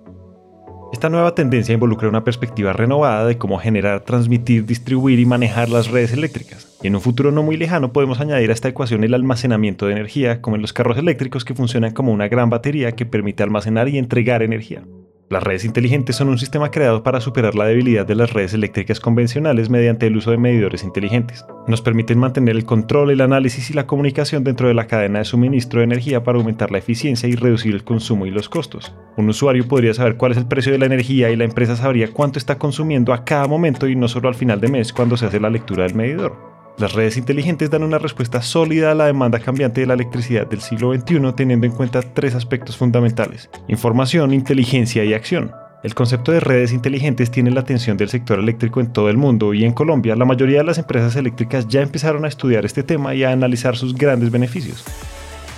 Esta 0.93 1.09
nueva 1.09 1.35
tendencia 1.35 1.73
involucra 1.73 2.09
una 2.09 2.23
perspectiva 2.23 2.75
renovada 2.75 3.27
de 3.27 3.39
cómo 3.39 3.59
generar, 3.59 4.03
transmitir, 4.03 4.67
distribuir 4.67 5.19
y 5.19 5.25
manejar 5.25 5.71
las 5.71 5.89
redes 5.89 6.13
eléctricas. 6.13 6.79
Y 6.83 6.89
en 6.89 6.95
un 6.95 7.01
futuro 7.01 7.33
no 7.33 7.43
muy 7.43 7.57
lejano 7.57 7.95
podemos 7.95 8.21
añadir 8.21 8.51
a 8.51 8.53
esta 8.53 8.69
ecuación 8.69 9.03
el 9.03 9.15
almacenamiento 9.15 9.87
de 9.87 9.93
energía, 9.93 10.43
como 10.43 10.57
en 10.57 10.63
los 10.63 10.75
carros 10.75 10.99
eléctricos 10.99 11.47
que 11.47 11.55
funcionan 11.55 11.93
como 11.93 12.13
una 12.13 12.29
gran 12.29 12.51
batería 12.51 12.93
que 12.93 13.07
permite 13.07 13.43
almacenar 13.43 13.89
y 13.89 13.97
entregar 13.97 14.43
energía. 14.43 14.85
Las 15.31 15.43
redes 15.43 15.65
inteligentes 15.65 16.17
son 16.17 16.29
un 16.29 16.39
sistema 16.39 16.71
creado 16.71 17.03
para 17.03 17.21
superar 17.21 17.55
la 17.55 17.65
debilidad 17.65 18.05
de 18.05 18.15
las 18.15 18.33
redes 18.33 18.53
eléctricas 18.53 19.01
convencionales 19.01 19.71
mediante 19.71 20.07
el 20.07 20.17
uso 20.17 20.31
de 20.31 20.37
medidores 20.37 20.85
inteligentes. 20.85 21.47
Nos 21.67 21.81
permiten 21.81 22.19
mantener 22.19 22.55
el 22.55 22.67
control, 22.67 23.11
el 23.11 23.23
análisis 23.23 23.71
y 23.71 23.73
la 23.75 23.87
comunicación 23.87 24.45
dentro 24.45 24.69
de 24.69 24.75
la 24.75 24.87
cadena 24.87 25.21
de 25.21 25.25
suministro 25.25 25.81
de 25.81 25.85
energía 25.85 26.23
para 26.23 26.39
aumentar 26.39 26.71
la 26.71 26.79
eficiencia 26.79 27.29
y 27.29 27.35
reducir 27.35 27.75
el 27.75 27.85
consumo 27.85 28.27
y 28.27 28.31
los 28.31 28.49
costos. 28.49 28.95
Un 29.17 29.29
usuario 29.29 29.67
podría 29.67 29.95
saber 29.95 30.17
cuál 30.17 30.33
es 30.33 30.39
el 30.39 30.47
precio 30.47 30.73
de 30.73 30.79
la 30.79 30.87
energía 30.87 31.31
y 31.31 31.37
la 31.37 31.45
empresa 31.45 31.77
sabría 31.77 32.13
cuánto 32.13 32.39
está 32.39 32.59
consumiendo 32.59 33.15
a 33.15 33.25
cada 33.25 33.47
momento 33.47 33.89
y 33.89 33.97
no 33.97 34.09
solo 34.09 34.29
al 34.29 34.35
final 34.35 34.61
de 34.61 34.69
mes 34.69 34.93
cuando 34.93 35.17
se 35.17 35.27
hace 35.27 35.41
la 35.41 35.51
lectura 35.51 35.85
del 35.85 35.95
medidor. 35.95 36.52
Las 36.79 36.95
redes 36.95 37.17
inteligentes 37.17 37.71
dan 37.71 37.83
una 37.83 37.99
respuesta 37.99 38.43
sólida 38.43 38.91
a 38.91 38.95
la 38.95 39.07
demanda 39.07 39.39
cambiante 39.39 39.83
de 39.83 39.87
la 39.87 39.95
electricidad 39.95 40.47
del 40.47 40.61
siglo 40.61 40.93
XXI 40.95 41.33
teniendo 41.37 41.67
en 41.67 41.73
cuenta 41.73 42.01
tres 42.03 42.35
aspectos 42.35 42.77
fundamentales, 42.77 43.51
información, 43.69 44.33
inteligencia 44.33 45.05
y 45.05 45.15
acción. 45.15 45.53
El 45.83 45.95
concepto 45.95 46.33
de 46.33 46.41
redes 46.41 46.73
inteligentes 46.73 47.31
tiene 47.31 47.51
la 47.51 47.61
atención 47.61 47.97
del 47.97 48.09
sector 48.09 48.39
eléctrico 48.39 48.81
en 48.81 48.93
todo 48.93 49.11
el 49.11 49.17
mundo 49.17 49.53
y 49.53 49.65
en 49.65 49.73
Colombia 49.73 50.17
la 50.17 50.25
mayoría 50.25 50.59
de 50.59 50.65
las 50.65 50.79
empresas 50.79 51.17
eléctricas 51.17 51.67
ya 51.69 51.83
empezaron 51.83 52.25
a 52.25 52.29
estudiar 52.29 52.65
este 52.65 52.83
tema 52.83 53.15
y 53.15 53.25
a 53.25 53.33
analizar 53.33 53.77
sus 53.77 53.95
grandes 53.95 54.31
beneficios. 54.31 54.85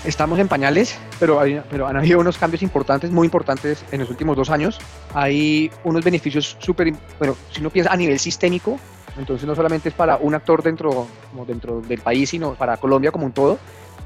Estamos 0.04 0.38
en 0.38 0.48
pañales, 0.48 0.98
pero, 1.18 1.40
han 1.40 1.96
habido 1.96 2.20
unos 2.20 2.36
cambios 2.36 2.62
importantes, 2.62 3.10
muy 3.10 3.26
importantes 3.26 3.84
en 3.90 4.00
los 4.00 4.10
últimos 4.10 4.36
dos 4.36 4.50
años. 4.50 4.78
Hay 5.14 5.70
unos 5.82 6.04
beneficios 6.04 6.58
súper, 6.58 6.92
bueno, 7.18 7.36
si 7.50 7.60
uno 7.60 7.70
piensa 7.70 7.90
a 7.90 7.96
nivel 7.96 8.18
sistémico, 8.18 8.78
entonces 9.18 9.46
no 9.46 9.54
solamente 9.54 9.88
es 9.88 9.94
para 9.94 10.16
un 10.16 10.34
actor 10.34 10.62
dentro, 10.62 11.06
como 11.30 11.44
dentro 11.44 11.80
del 11.80 12.00
país, 12.00 12.30
sino 12.30 12.54
para 12.54 12.76
Colombia 12.76 13.12
como 13.12 13.26
un 13.26 13.32
todo. 13.32 13.58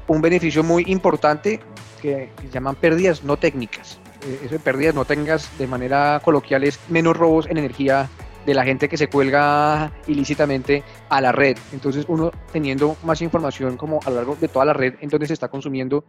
Un 0.07 0.21
beneficio 0.21 0.63
muy 0.63 0.83
importante 0.87 1.59
que, 2.01 2.29
llaman 2.51 2.75
pérdidas 2.75 3.23
no 3.23 3.37
técnicas. 3.37 3.99
Eh, 4.25 4.41
eso 4.43 4.53
de 4.53 4.59
pérdidas 4.59 4.95
no 4.95 5.05
técnicas 5.05 5.49
de 5.57 5.67
manera 5.67 6.21
coloquial 6.23 6.63
es 6.63 6.79
menos 6.89 7.15
robos 7.15 7.47
en 7.47 7.57
energía 7.57 8.09
de 8.45 8.53
la 8.53 8.63
gente 8.63 8.89
que 8.89 8.97
se 8.97 9.07
cuelga 9.07 9.91
ilícitamente 10.07 10.83
a 11.09 11.21
la 11.21 11.31
red. 11.31 11.57
Entonces 11.73 12.05
uno 12.07 12.31
teniendo 12.51 12.95
más 13.03 13.21
información 13.21 13.77
como 13.77 13.99
a 14.05 14.09
lo 14.09 14.15
largo 14.15 14.35
de 14.35 14.47
toda 14.47 14.65
la 14.65 14.73
red 14.73 14.95
en 15.01 15.09
donde 15.09 15.27
se 15.27 15.33
está 15.33 15.49
consumiendo 15.49 16.05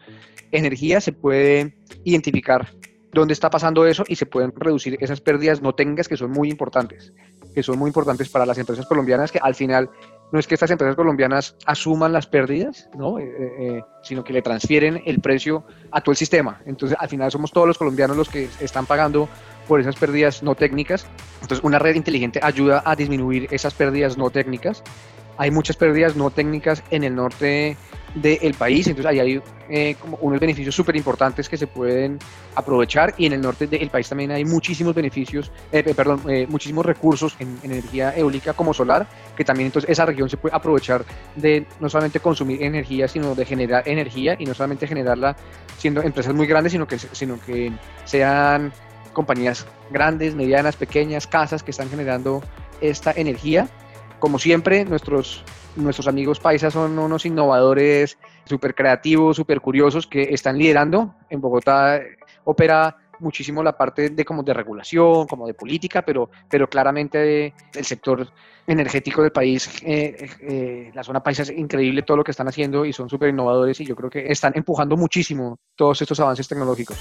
energía, 0.51 1.01
se 1.01 1.13
puede 1.13 1.77
identificar 2.05 2.69
dónde 3.13 3.35
está 3.35 3.51
pasando 3.51 3.87
eso 3.87 4.05
y 4.07 4.17
se 4.17 4.27
pueden 4.27 4.53
reducir 4.57 4.97
esas 5.01 5.21
pérdidas 5.21 5.61
no 5.61 5.75
técnicas 5.75 6.09
que 6.09 6.17
son 6.17 6.31
muy 6.31 6.49
importantes 6.49 7.13
que 7.55 7.63
son 7.63 7.79
muy 7.79 7.89
importantes 7.89 8.29
para 8.29 8.47
las 8.47 8.59
empresas 8.59 8.87
colombianas, 8.87 9.33
que 9.33 9.39
al 9.41 9.55
final 9.55 9.91
no 10.33 10.39
es 10.39 10.47
que 10.47 10.55
estas 10.55 10.71
empresas 10.71 10.97
colombianas 10.97 11.57
asuman 11.67 12.13
las 12.13 12.27
pérdidas, 12.27 12.89
¿no? 12.97 13.19
Eh, 13.19 13.25
eh, 13.25 13.53
eh, 13.61 13.83
sino 14.03 14.23
que 14.23 14.33
le 14.33 14.43
transfieren 14.43 15.03
el 15.05 15.21
precio 15.21 15.65
a 15.91 16.01
todo 16.01 16.13
el 16.13 16.17
sistema. 16.17 16.61
Entonces, 16.67 16.97
al 17.01 17.09
final 17.09 17.31
somos 17.31 17.51
todos 17.51 17.67
los 17.67 17.79
colombianos 17.79 18.17
los 18.17 18.29
que 18.29 18.49
están 18.61 18.87
pagando 18.87 19.29
por 19.67 19.81
esas 19.81 19.97
pérdidas 19.97 20.43
no 20.43 20.55
técnicas. 20.55 21.07
Entonces, 21.43 21.65
una 21.65 21.79
red 21.79 21.97
inteligente 21.97 22.41
ayuda 22.43 22.83
a 22.85 22.95
disminuir 22.95 23.49
esas 23.51 23.75
pérdidas 23.75 24.17
no 24.17 24.31
técnicas. 24.31 24.83
Hay 25.41 25.51
muchas 25.51 25.75
pérdidas 25.75 26.17
no 26.17 26.31
técnicas 26.31 26.83
en 26.91 27.03
el 27.03 27.15
norte 27.15 27.75
del 28.15 28.53
país. 28.53 28.87
Entonces 28.87 29.11
ahí 29.11 29.21
hay 29.21 29.43
eh, 29.71 29.97
como 29.99 30.19
unos 30.21 30.39
beneficios 30.39 30.75
súper 30.75 30.97
importantes 30.97 31.49
que 31.49 31.57
se 31.57 31.67
pueden 31.67 32.19
aprovechar 32.55 33.15
y 33.17 33.25
en 33.25 33.33
el 33.33 33.41
norte 33.41 33.67
del 33.67 33.89
país 33.89 34.07
también 34.07 34.33
hay 34.33 34.45
muchísimos 34.45 34.95
beneficios, 34.95 35.51
eh, 35.73 35.83
eh, 35.87 35.95
perdón, 35.95 36.21
muchísimos 36.51 36.85
recursos 36.85 37.37
en, 37.39 37.59
energía 37.63 38.15
eólica 38.15 38.53
como 38.53 38.75
solar, 38.75 39.07
que 39.35 39.43
también 39.43 39.69
entonces 39.69 39.89
esa 39.89 40.05
región 40.05 40.29
se 40.29 40.37
puede 40.37 40.55
aprovechar 40.55 41.07
de 41.37 41.67
no 41.81 41.89
solamente 41.89 42.21
consumir 42.21 42.63
energía, 42.63 43.09
sino 43.09 43.35
de 43.35 43.47
generar 43.47 43.89
energía 43.89 44.37
y 44.39 44.45
no 44.45 44.53
solamente 44.53 44.87
generarla 44.87 45.37
siendo 45.79 46.03
empresas 46.03 46.35
muy 46.35 46.47
grandes, 46.47 46.73
sino 46.73 46.87
que, 46.87 46.99
sino 46.99 47.41
que 47.41 47.73
sean 48.05 48.75
compañías 49.15 49.67
grandes, 49.91 50.35
medianas, 50.35 50.77
pequeñas, 50.77 51.27
casas 51.27 51.63
que 51.63 51.71
están 51.71 51.89
generando 51.89 52.43
esta 52.83 53.13
energía. 53.13 53.71
Como 54.21 54.39
siempre, 54.39 54.85
nuestros 54.85 55.45
nuestros 55.77 56.09
amigos 56.09 56.41
paisas 56.41 56.73
son 56.73 56.99
unos 56.99 57.25
innovadores 57.27 58.19
súper 58.45 58.75
creativos, 58.75 59.37
súper 59.37 59.61
curiosos 59.61 60.07
que 60.07 60.35
están 60.35 60.59
liderando. 60.59 61.15
En 61.29 61.41
Bogotá 61.41 62.01
opera 62.45 62.97
muchísimo 63.21 63.63
la 63.63 63.77
parte 63.77 64.11
de 64.11 64.25
como 64.25 64.43
de 64.43 64.55
regulación, 64.55 65.27
como 65.27 65.47
de 65.47 65.55
política, 65.55 66.03
pero, 66.03 66.31
pero 66.49 66.69
claramente 66.69 67.55
el 67.75 67.85
sector 67.85 68.27
energético 68.67 69.23
del 69.23 69.33
país, 69.33 69.69
eh, 69.85 70.31
eh, 70.41 70.91
la 70.95 71.05
zona 71.05 71.23
paisa 71.23 71.43
es 71.43 71.51
increíble 71.51 72.03
todo 72.03 72.19
lo 72.19 72.25
que 72.25 72.31
están 72.31 72.49
haciendo 72.49 72.85
y 72.85 72.93
son 72.93 73.09
súper 73.09 73.31
innovadores 73.31 73.81
y 73.81 73.85
yo 73.85 73.95
creo 73.95 74.11
que 74.11 74.31
están 74.31 74.53
empujando 74.55 74.97
muchísimo 74.97 75.59
todos 75.77 76.01
estos 76.01 76.19
avances 76.21 76.49
tecnológicos. 76.49 76.97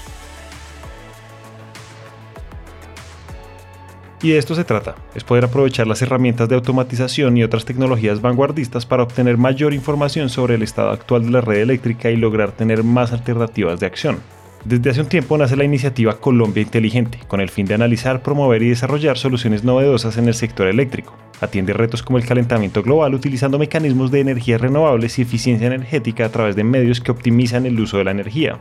Y 4.22 4.30
de 4.30 4.38
esto 4.38 4.54
se 4.54 4.64
trata, 4.64 4.96
es 5.14 5.24
poder 5.24 5.46
aprovechar 5.46 5.86
las 5.86 6.02
herramientas 6.02 6.46
de 6.48 6.54
automatización 6.54 7.38
y 7.38 7.42
otras 7.42 7.64
tecnologías 7.64 8.20
vanguardistas 8.20 8.84
para 8.84 9.02
obtener 9.02 9.38
mayor 9.38 9.72
información 9.72 10.28
sobre 10.28 10.56
el 10.56 10.62
estado 10.62 10.90
actual 10.90 11.24
de 11.24 11.30
la 11.30 11.40
red 11.40 11.60
eléctrica 11.60 12.10
y 12.10 12.16
lograr 12.16 12.52
tener 12.52 12.84
más 12.84 13.12
alternativas 13.12 13.80
de 13.80 13.86
acción. 13.86 14.18
Desde 14.62 14.90
hace 14.90 15.00
un 15.00 15.06
tiempo 15.06 15.38
nace 15.38 15.56
la 15.56 15.64
iniciativa 15.64 16.20
Colombia 16.20 16.62
Inteligente, 16.62 17.18
con 17.28 17.40
el 17.40 17.48
fin 17.48 17.64
de 17.64 17.72
analizar, 17.72 18.22
promover 18.22 18.62
y 18.62 18.68
desarrollar 18.68 19.16
soluciones 19.16 19.64
novedosas 19.64 20.18
en 20.18 20.28
el 20.28 20.34
sector 20.34 20.66
eléctrico. 20.66 21.16
Atiende 21.40 21.72
retos 21.72 22.02
como 22.02 22.18
el 22.18 22.26
calentamiento 22.26 22.82
global 22.82 23.14
utilizando 23.14 23.58
mecanismos 23.58 24.10
de 24.10 24.20
energías 24.20 24.60
renovables 24.60 25.18
y 25.18 25.22
eficiencia 25.22 25.66
energética 25.66 26.26
a 26.26 26.28
través 26.28 26.56
de 26.56 26.64
medios 26.64 27.00
que 27.00 27.10
optimizan 27.10 27.64
el 27.64 27.80
uso 27.80 27.96
de 27.96 28.04
la 28.04 28.10
energía. 28.10 28.58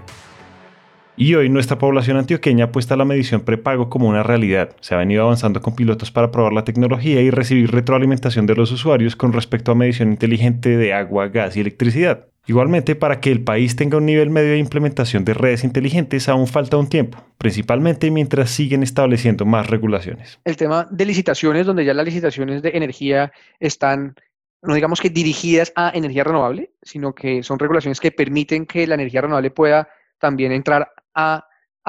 Y 1.21 1.35
hoy 1.35 1.49
nuestra 1.49 1.77
población 1.77 2.15
antioqueña 2.15 2.65
apuesta 2.65 2.93
a 2.93 2.97
la 2.97 3.03
medición 3.03 3.41
prepago 3.41 3.89
como 3.89 4.07
una 4.07 4.23
realidad. 4.23 4.73
Se 4.79 4.95
ha 4.95 4.97
venido 4.99 5.23
avanzando 5.23 5.61
con 5.61 5.75
pilotos 5.75 6.11
para 6.11 6.31
probar 6.31 6.53
la 6.53 6.63
tecnología 6.63 7.19
y 7.19 7.29
recibir 7.29 7.71
retroalimentación 7.71 8.45
de 8.45 8.55
los 8.55 8.71
usuarios 8.71 9.17
con 9.17 9.33
respecto 9.33 9.73
a 9.73 9.75
medición 9.75 10.13
inteligente 10.13 10.77
de 10.77 10.93
agua, 10.93 11.27
gas 11.27 11.57
y 11.57 11.59
electricidad. 11.59 12.27
Igualmente, 12.47 12.95
para 12.95 13.19
que 13.19 13.33
el 13.33 13.43
país 13.43 13.75
tenga 13.75 13.97
un 13.97 14.05
nivel 14.05 14.29
medio 14.29 14.51
de 14.51 14.59
implementación 14.59 15.25
de 15.25 15.33
redes 15.33 15.65
inteligentes 15.65 16.29
aún 16.29 16.47
falta 16.47 16.77
un 16.77 16.87
tiempo, 16.87 17.21
principalmente 17.37 18.09
mientras 18.11 18.49
siguen 18.49 18.81
estableciendo 18.81 19.45
más 19.45 19.69
regulaciones. 19.69 20.39
El 20.45 20.55
tema 20.55 20.87
de 20.89 21.05
licitaciones, 21.05 21.65
donde 21.65 21.83
ya 21.83 21.93
las 21.93 22.05
licitaciones 22.05 22.61
de 22.61 22.69
energía 22.69 23.33
están 23.59 24.15
no 24.61 24.73
digamos 24.73 25.01
que 25.01 25.09
dirigidas 25.09 25.73
a 25.75 25.91
energía 25.93 26.23
renovable, 26.23 26.71
sino 26.81 27.13
que 27.13 27.43
son 27.43 27.59
regulaciones 27.59 27.99
que 27.99 28.11
permiten 28.11 28.65
que 28.65 28.87
la 28.87 28.95
energía 28.95 29.21
renovable 29.21 29.51
pueda 29.51 29.89
también 30.19 30.51
entrar 30.51 30.91
a, 31.15 31.45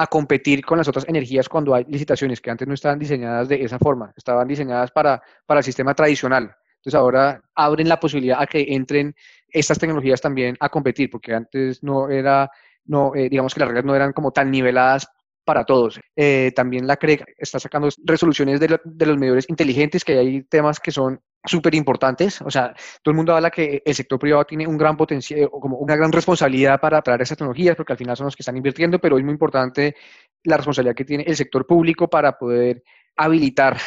competir 0.09 0.65
con 0.65 0.79
las 0.79 0.87
otras 0.87 1.07
energías 1.07 1.47
cuando 1.47 1.75
hay 1.75 1.83
licitaciones 1.83 2.41
que 2.41 2.49
antes 2.49 2.67
no 2.67 2.73
estaban 2.73 2.97
diseñadas 2.97 3.47
de 3.47 3.63
esa 3.63 3.77
forma, 3.77 4.11
estaban 4.17 4.47
diseñadas 4.47 4.89
para, 4.89 5.21
para 5.45 5.59
el 5.59 5.63
sistema 5.63 5.93
tradicional. 5.93 6.55
Entonces 6.77 6.95
ahora 6.95 7.39
abren 7.53 7.87
la 7.87 7.99
posibilidad 7.99 8.41
a 8.41 8.47
que 8.47 8.65
entren 8.69 9.15
estas 9.47 9.77
tecnologías 9.77 10.19
también 10.19 10.57
a 10.59 10.69
competir, 10.69 11.11
porque 11.11 11.35
antes 11.35 11.83
no 11.83 12.09
era, 12.09 12.49
no, 12.85 13.13
eh, 13.13 13.29
digamos 13.29 13.53
que 13.53 13.59
las 13.59 13.69
reglas 13.69 13.85
no 13.85 13.95
eran 13.95 14.11
como 14.11 14.31
tan 14.31 14.49
niveladas 14.49 15.07
para 15.43 15.63
todos. 15.65 15.99
Eh, 16.15 16.51
también 16.55 16.87
la 16.87 16.97
CREC 16.97 17.35
está 17.37 17.59
sacando 17.59 17.89
resoluciones 18.03 18.59
de, 18.59 18.79
de, 18.83 19.05
los 19.05 19.17
medidores 19.17 19.49
inteligentes, 19.49 20.05
que 20.05 20.17
hay 20.17 20.43
temas 20.43 20.79
que 20.79 20.91
son 20.91 21.19
súper 21.43 21.75
importantes. 21.75 22.41
O 22.41 22.51
sea, 22.51 22.73
todo 23.01 23.11
el 23.11 23.15
mundo 23.15 23.35
habla 23.35 23.49
que 23.49 23.81
el 23.85 23.95
sector 23.95 24.19
privado 24.19 24.45
tiene 24.45 24.67
un 24.67 24.77
gran 24.77 24.95
potencial, 24.95 25.49
o 25.51 25.59
como 25.59 25.77
una 25.77 25.95
gran 25.95 26.11
responsabilidad 26.11 26.79
para 26.79 27.01
traer 27.01 27.21
esas 27.21 27.37
tecnologías, 27.37 27.75
porque 27.75 27.93
al 27.93 27.97
final 27.97 28.15
son 28.15 28.25
los 28.25 28.35
que 28.35 28.43
están 28.43 28.57
invirtiendo, 28.57 28.99
pero 28.99 29.17
es 29.17 29.23
muy 29.23 29.33
importante 29.33 29.95
la 30.43 30.57
responsabilidad 30.57 30.95
que 30.95 31.05
tiene 31.05 31.23
el 31.23 31.35
sector 31.35 31.65
público 31.65 32.09
para 32.09 32.37
poder 32.37 32.83
habilitar 33.15 33.77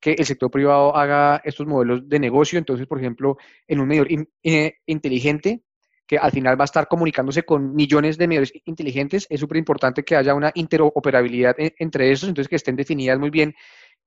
que 0.00 0.12
el 0.12 0.26
sector 0.26 0.50
privado 0.50 0.94
haga 0.94 1.40
estos 1.44 1.66
modelos 1.66 2.08
de 2.08 2.18
negocio. 2.18 2.58
Entonces, 2.58 2.86
por 2.86 2.98
ejemplo, 2.98 3.38
en 3.66 3.80
un 3.80 3.88
medidor 3.88 4.08
eh, 4.42 4.74
inteligente, 4.86 5.62
que 6.06 6.18
al 6.18 6.30
final 6.30 6.58
va 6.58 6.64
a 6.64 6.66
estar 6.66 6.88
comunicándose 6.88 7.44
con 7.44 7.74
millones 7.74 8.18
de 8.18 8.28
medidores 8.28 8.52
inteligentes, 8.64 9.26
es 9.28 9.40
súper 9.40 9.56
importante 9.56 10.02
que 10.02 10.16
haya 10.16 10.34
una 10.34 10.50
interoperabilidad 10.54 11.54
e, 11.58 11.74
entre 11.78 12.12
esos, 12.12 12.28
entonces 12.28 12.48
que 12.48 12.56
estén 12.56 12.76
definidas 12.76 13.18
muy 13.18 13.30
bien 13.30 13.54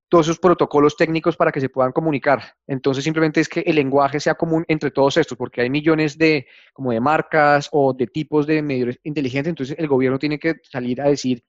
todos 0.09 0.27
esos 0.27 0.39
protocolos 0.39 0.95
técnicos 0.95 1.35
para 1.35 1.51
que 1.51 1.59
se 1.59 1.69
puedan 1.69 1.91
comunicar. 1.91 2.41
Entonces 2.65 3.03
simplemente 3.03 3.41
es 3.41 3.49
que 3.49 3.59
el 3.61 3.75
lenguaje 3.75 4.19
sea 4.19 4.35
común 4.35 4.63
entre 4.67 4.91
todos 4.91 5.17
estos, 5.17 5.37
porque 5.37 5.61
hay 5.61 5.69
millones 5.69 6.17
de, 6.17 6.47
como 6.73 6.91
de 6.91 7.01
marcas 7.01 7.67
o 7.71 7.93
de 7.93 8.07
tipos 8.07 8.47
de 8.47 8.61
medios 8.61 8.97
inteligentes, 9.03 9.49
entonces 9.49 9.75
el 9.77 9.87
gobierno 9.87 10.17
tiene 10.17 10.39
que 10.39 10.55
salir 10.63 11.01
a 11.01 11.09
decir 11.09 11.43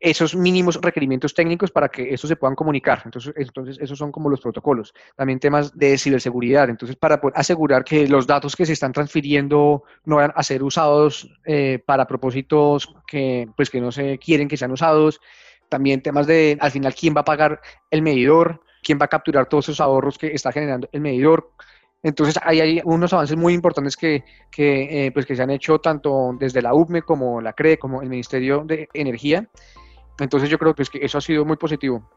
esos 0.00 0.34
mínimos 0.34 0.80
requerimientos 0.80 1.34
técnicos 1.34 1.70
para 1.70 1.88
que 1.88 2.12
estos 2.14 2.28
se 2.28 2.36
puedan 2.36 2.56
comunicar. 2.56 3.02
Entonces, 3.04 3.34
entonces, 3.36 3.78
esos 3.80 3.98
son 3.98 4.10
como 4.10 4.30
los 4.30 4.40
protocolos. 4.40 4.94
También 5.14 5.38
temas 5.38 5.76
de 5.76 5.98
ciberseguridad. 5.98 6.70
Entonces, 6.70 6.96
para 6.96 7.20
poder 7.20 7.38
asegurar 7.38 7.84
que 7.84 8.08
los 8.08 8.26
datos 8.26 8.56
que 8.56 8.66
se 8.66 8.72
están 8.72 8.92
transfiriendo 8.92 9.84
no 10.04 10.16
van 10.16 10.32
a 10.34 10.42
ser 10.42 10.62
usados 10.62 11.30
eh, 11.44 11.82
para 11.84 12.06
propósitos 12.06 12.94
que, 13.06 13.46
pues, 13.56 13.68
que 13.68 13.80
no 13.80 13.92
se 13.92 14.18
quieren 14.18 14.48
que 14.48 14.56
sean 14.56 14.72
usados 14.72 15.20
también 15.70 16.02
temas 16.02 16.26
de, 16.26 16.58
al 16.60 16.70
final, 16.70 16.94
quién 16.94 17.14
va 17.16 17.22
a 17.22 17.24
pagar 17.24 17.62
el 17.90 18.02
medidor, 18.02 18.60
quién 18.82 18.98
va 19.00 19.06
a 19.06 19.08
capturar 19.08 19.48
todos 19.48 19.66
esos 19.66 19.80
ahorros 19.80 20.18
que 20.18 20.26
está 20.34 20.52
generando 20.52 20.88
el 20.92 21.00
medidor. 21.00 21.52
Entonces, 22.02 22.38
ahí 22.42 22.60
hay 22.60 22.80
unos 22.84 23.12
avances 23.12 23.36
muy 23.36 23.54
importantes 23.54 23.96
que, 23.96 24.24
eh, 24.56 25.10
pues 25.12 25.24
que 25.24 25.36
se 25.36 25.42
han 25.42 25.50
hecho 25.50 25.78
tanto 25.78 26.34
desde 26.38 26.60
la 26.60 26.74
UPME 26.74 27.02
como 27.02 27.40
la 27.40 27.52
CRE, 27.52 27.78
como 27.78 28.02
el 28.02 28.08
Ministerio 28.08 28.64
de 28.64 28.88
Energía. 28.92 29.48
Entonces 30.20 30.48
yo 30.48 30.58
creo 30.58 30.74
que, 30.74 30.82
es 30.82 30.90
que 30.90 30.98
eso 31.02 31.18
ha 31.18 31.20
sido 31.20 31.44
muy 31.44 31.56
positivo. 31.56 32.08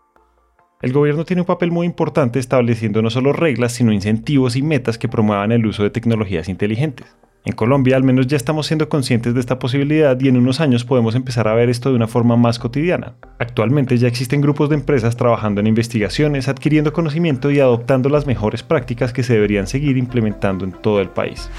El 0.81 0.91
gobierno 0.91 1.23
tiene 1.23 1.41
un 1.41 1.45
papel 1.45 1.71
muy 1.71 1.85
importante 1.85 2.39
estableciendo 2.39 3.01
no 3.01 3.09
solo 3.09 3.31
reglas, 3.31 3.71
sino 3.71 3.93
incentivos 3.93 4.57
y 4.57 4.61
metas 4.61 4.97
que 4.97 5.07
promuevan 5.07 5.53
el 5.53 5.65
uso 5.65 5.83
de 5.83 5.89
tecnologías 5.89 6.49
inteligentes. 6.49 7.07
En 7.45 7.55
Colombia 7.55 7.97
al 7.97 8.03
menos 8.03 8.27
ya 8.27 8.37
estamos 8.37 8.67
siendo 8.67 8.87
conscientes 8.87 9.33
de 9.33 9.39
esta 9.41 9.59
posibilidad 9.59 10.17
y 10.19 10.29
en 10.29 10.37
unos 10.37 10.61
años 10.61 10.85
podemos 10.85 11.13
empezar 11.15 11.47
a 11.47 11.53
ver 11.53 11.69
esto 11.69 11.89
de 11.89 11.95
una 11.95 12.07
forma 12.07 12.37
más 12.37 12.57
cotidiana. 12.57 13.15
Actualmente 13.37 13.97
ya 13.97 14.07
existen 14.07 14.39
grupos 14.39 14.69
de 14.69 14.75
empresas 14.75 15.17
trabajando 15.17 15.59
en 15.59 15.67
investigaciones, 15.67 16.47
adquiriendo 16.47 16.93
conocimiento 16.93 17.51
y 17.51 17.59
adoptando 17.59 18.07
las 18.07 18.25
mejores 18.25 18.63
prácticas 18.63 19.11
que 19.11 19.23
se 19.23 19.33
deberían 19.33 19.67
seguir 19.67 19.97
implementando 19.97 20.63
en 20.63 20.71
todo 20.71 21.01
el 21.01 21.09
país. 21.09 21.49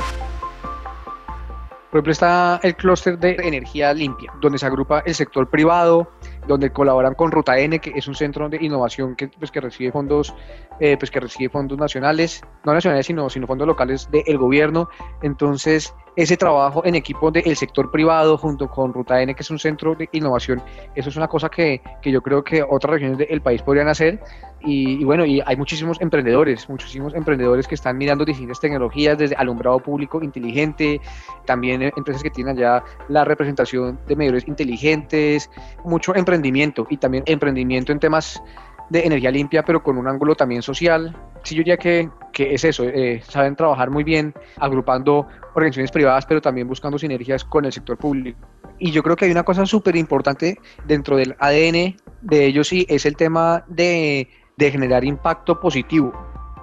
Por 1.90 1.98
ejemplo, 1.98 2.12
está 2.12 2.60
el 2.62 2.74
clúster 2.74 3.18
de 3.18 3.36
energía 3.42 3.92
limpia, 3.92 4.32
donde 4.40 4.58
se 4.58 4.66
agrupa 4.66 5.04
el 5.06 5.14
sector 5.14 5.48
privado, 5.48 6.10
donde 6.46 6.70
colaboran 6.70 7.14
con 7.14 7.30
Ruta 7.30 7.58
N, 7.58 7.78
que 7.78 7.92
es 7.94 8.08
un 8.08 8.14
centro 8.14 8.48
de 8.48 8.58
innovación 8.60 9.16
que, 9.16 9.28
pues, 9.28 9.50
que 9.50 9.60
recibe 9.60 9.92
fondos, 9.92 10.34
eh, 10.80 10.96
pues, 10.96 11.10
que 11.10 11.20
recibe 11.20 11.50
fondos 11.50 11.78
nacionales, 11.78 12.42
no 12.64 12.72
nacionales, 12.72 13.06
sino, 13.06 13.30
sino 13.30 13.46
fondos 13.46 13.66
locales 13.66 14.08
del 14.10 14.38
gobierno. 14.38 14.88
Entonces, 15.22 15.94
ese 16.16 16.36
trabajo 16.36 16.84
en 16.84 16.94
equipo 16.94 17.30
del 17.30 17.56
sector 17.56 17.90
privado 17.90 18.38
junto 18.38 18.68
con 18.68 18.92
Ruta 18.92 19.20
N, 19.20 19.34
que 19.34 19.42
es 19.42 19.50
un 19.50 19.58
centro 19.58 19.94
de 19.94 20.08
innovación, 20.12 20.62
eso 20.94 21.08
es 21.08 21.16
una 21.16 21.28
cosa 21.28 21.48
que, 21.48 21.80
que 22.00 22.10
yo 22.10 22.22
creo 22.22 22.44
que 22.44 22.62
otras 22.62 22.92
regiones 22.92 23.18
del 23.18 23.40
país 23.40 23.62
podrían 23.62 23.88
hacer. 23.88 24.20
Y, 24.66 25.04
bueno, 25.04 25.26
y 25.26 25.42
hay 25.44 25.56
muchísimos 25.56 26.00
emprendedores, 26.00 26.68
muchísimos 26.70 27.14
emprendedores 27.14 27.68
que 27.68 27.74
están 27.74 27.98
mirando 27.98 28.24
distintas 28.24 28.60
tecnologías, 28.60 29.18
desde 29.18 29.36
alumbrado 29.36 29.78
público 29.78 30.22
inteligente, 30.22 31.02
también 31.44 31.82
empresas 31.82 32.22
que 32.22 32.30
tienen 32.30 32.56
allá 32.56 32.82
la 33.08 33.24
representación 33.24 33.98
de 34.06 34.16
medidores 34.16 34.48
inteligentes, 34.48 35.50
mucho 35.84 36.14
emprendimiento 36.14 36.86
y 36.88 36.96
también 36.96 37.24
emprendimiento 37.26 37.92
en 37.92 37.98
temas 37.98 38.42
de 38.90 39.06
energía 39.06 39.30
limpia, 39.30 39.64
pero 39.64 39.82
con 39.82 39.98
un 39.98 40.06
ángulo 40.06 40.34
también 40.34 40.62
social. 40.62 41.16
Sí, 41.42 41.54
yo 41.54 41.60
diría 41.60 41.76
que, 41.76 42.08
que 42.32 42.54
es 42.54 42.64
eso, 42.64 42.84
eh, 42.84 43.22
saben 43.26 43.56
trabajar 43.56 43.90
muy 43.90 44.04
bien 44.04 44.34
agrupando 44.58 45.26
organizaciones 45.54 45.90
privadas, 45.90 46.26
pero 46.26 46.40
también 46.40 46.68
buscando 46.68 46.98
sinergias 46.98 47.44
con 47.44 47.64
el 47.64 47.72
sector 47.72 47.96
público. 47.96 48.38
Y 48.78 48.90
yo 48.90 49.02
creo 49.02 49.16
que 49.16 49.26
hay 49.26 49.30
una 49.30 49.44
cosa 49.44 49.66
súper 49.66 49.96
importante 49.96 50.58
dentro 50.86 51.16
del 51.16 51.36
ADN 51.38 51.96
de 52.22 52.46
ellos 52.46 52.68
sí, 52.68 52.86
es 52.88 53.06
el 53.06 53.16
tema 53.16 53.64
de, 53.68 54.28
de 54.56 54.70
generar 54.70 55.04
impacto 55.04 55.60
positivo. 55.60 56.12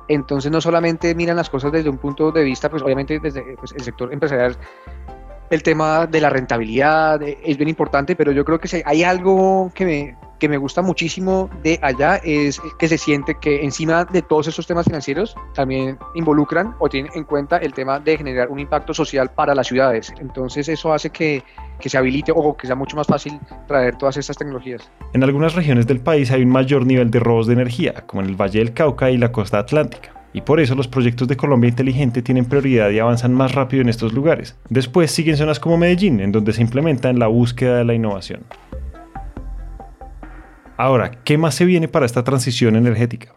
Entonces 0.07 0.51
no 0.51 0.59
solamente 0.59 1.15
miran 1.15 1.37
las 1.37 1.49
cosas 1.49 1.71
desde 1.71 1.89
un 1.89 1.97
punto 1.97 2.31
de 2.31 2.43
vista, 2.43 2.69
pues 2.69 2.83
obviamente 2.83 3.19
desde 3.19 3.55
pues, 3.57 3.71
el 3.71 3.81
sector 3.81 4.11
empresarial 4.11 4.57
el 5.51 5.63
tema 5.63 6.07
de 6.07 6.21
la 6.21 6.29
rentabilidad 6.29 7.21
es 7.21 7.57
bien 7.57 7.67
importante, 7.67 8.15
pero 8.15 8.31
yo 8.31 8.45
creo 8.45 8.57
que 8.59 8.81
hay 8.85 9.03
algo 9.03 9.69
que 9.75 9.85
me, 9.85 10.17
que 10.41 10.49
me 10.49 10.57
gusta 10.57 10.81
muchísimo 10.81 11.51
de 11.61 11.79
allá 11.83 12.15
es 12.23 12.59
que 12.79 12.87
se 12.87 12.97
siente 12.97 13.37
que 13.39 13.63
encima 13.63 14.05
de 14.05 14.23
todos 14.23 14.47
esos 14.47 14.65
temas 14.65 14.85
financieros 14.85 15.35
también 15.53 15.99
involucran 16.15 16.73
o 16.79 16.89
tienen 16.89 17.11
en 17.13 17.25
cuenta 17.25 17.57
el 17.57 17.73
tema 17.73 17.99
de 17.99 18.17
generar 18.17 18.49
un 18.49 18.59
impacto 18.59 18.91
social 18.91 19.29
para 19.29 19.53
las 19.53 19.67
ciudades. 19.67 20.11
Entonces 20.19 20.67
eso 20.67 20.91
hace 20.93 21.11
que, 21.11 21.43
que 21.79 21.89
se 21.89 21.97
habilite 21.99 22.33
o 22.35 22.57
que 22.57 22.65
sea 22.65 22.75
mucho 22.75 22.97
más 22.97 23.05
fácil 23.05 23.39
traer 23.67 23.95
todas 23.97 24.17
estas 24.17 24.35
tecnologías. 24.35 24.89
En 25.13 25.23
algunas 25.23 25.53
regiones 25.53 25.85
del 25.85 25.99
país 25.99 26.31
hay 26.31 26.41
un 26.41 26.49
mayor 26.49 26.87
nivel 26.87 27.11
de 27.11 27.19
robos 27.19 27.45
de 27.45 27.53
energía, 27.53 27.93
como 28.07 28.23
en 28.23 28.29
el 28.29 28.35
Valle 28.35 28.57
del 28.57 28.73
Cauca 28.73 29.11
y 29.11 29.19
la 29.19 29.31
costa 29.31 29.59
atlántica 29.59 30.11
y 30.33 30.41
por 30.41 30.59
eso 30.59 30.75
los 30.75 30.87
proyectos 30.87 31.27
de 31.27 31.37
Colombia 31.37 31.67
Inteligente 31.67 32.21
tienen 32.21 32.45
prioridad 32.45 32.89
y 32.89 32.99
avanzan 32.99 33.33
más 33.33 33.53
rápido 33.53 33.81
en 33.81 33.89
estos 33.89 34.13
lugares. 34.13 34.57
Después 34.69 35.11
siguen 35.11 35.37
zonas 35.37 35.59
como 35.59 35.77
Medellín, 35.77 36.21
en 36.21 36.31
donde 36.31 36.53
se 36.53 36.61
implementa 36.61 37.09
en 37.09 37.19
la 37.19 37.27
búsqueda 37.27 37.77
de 37.77 37.83
la 37.83 37.93
innovación. 37.93 38.45
Ahora, 40.81 41.11
¿qué 41.11 41.37
más 41.37 41.53
se 41.53 41.65
viene 41.65 41.87
para 41.87 42.07
esta 42.07 42.23
transición 42.23 42.75
energética? 42.75 43.35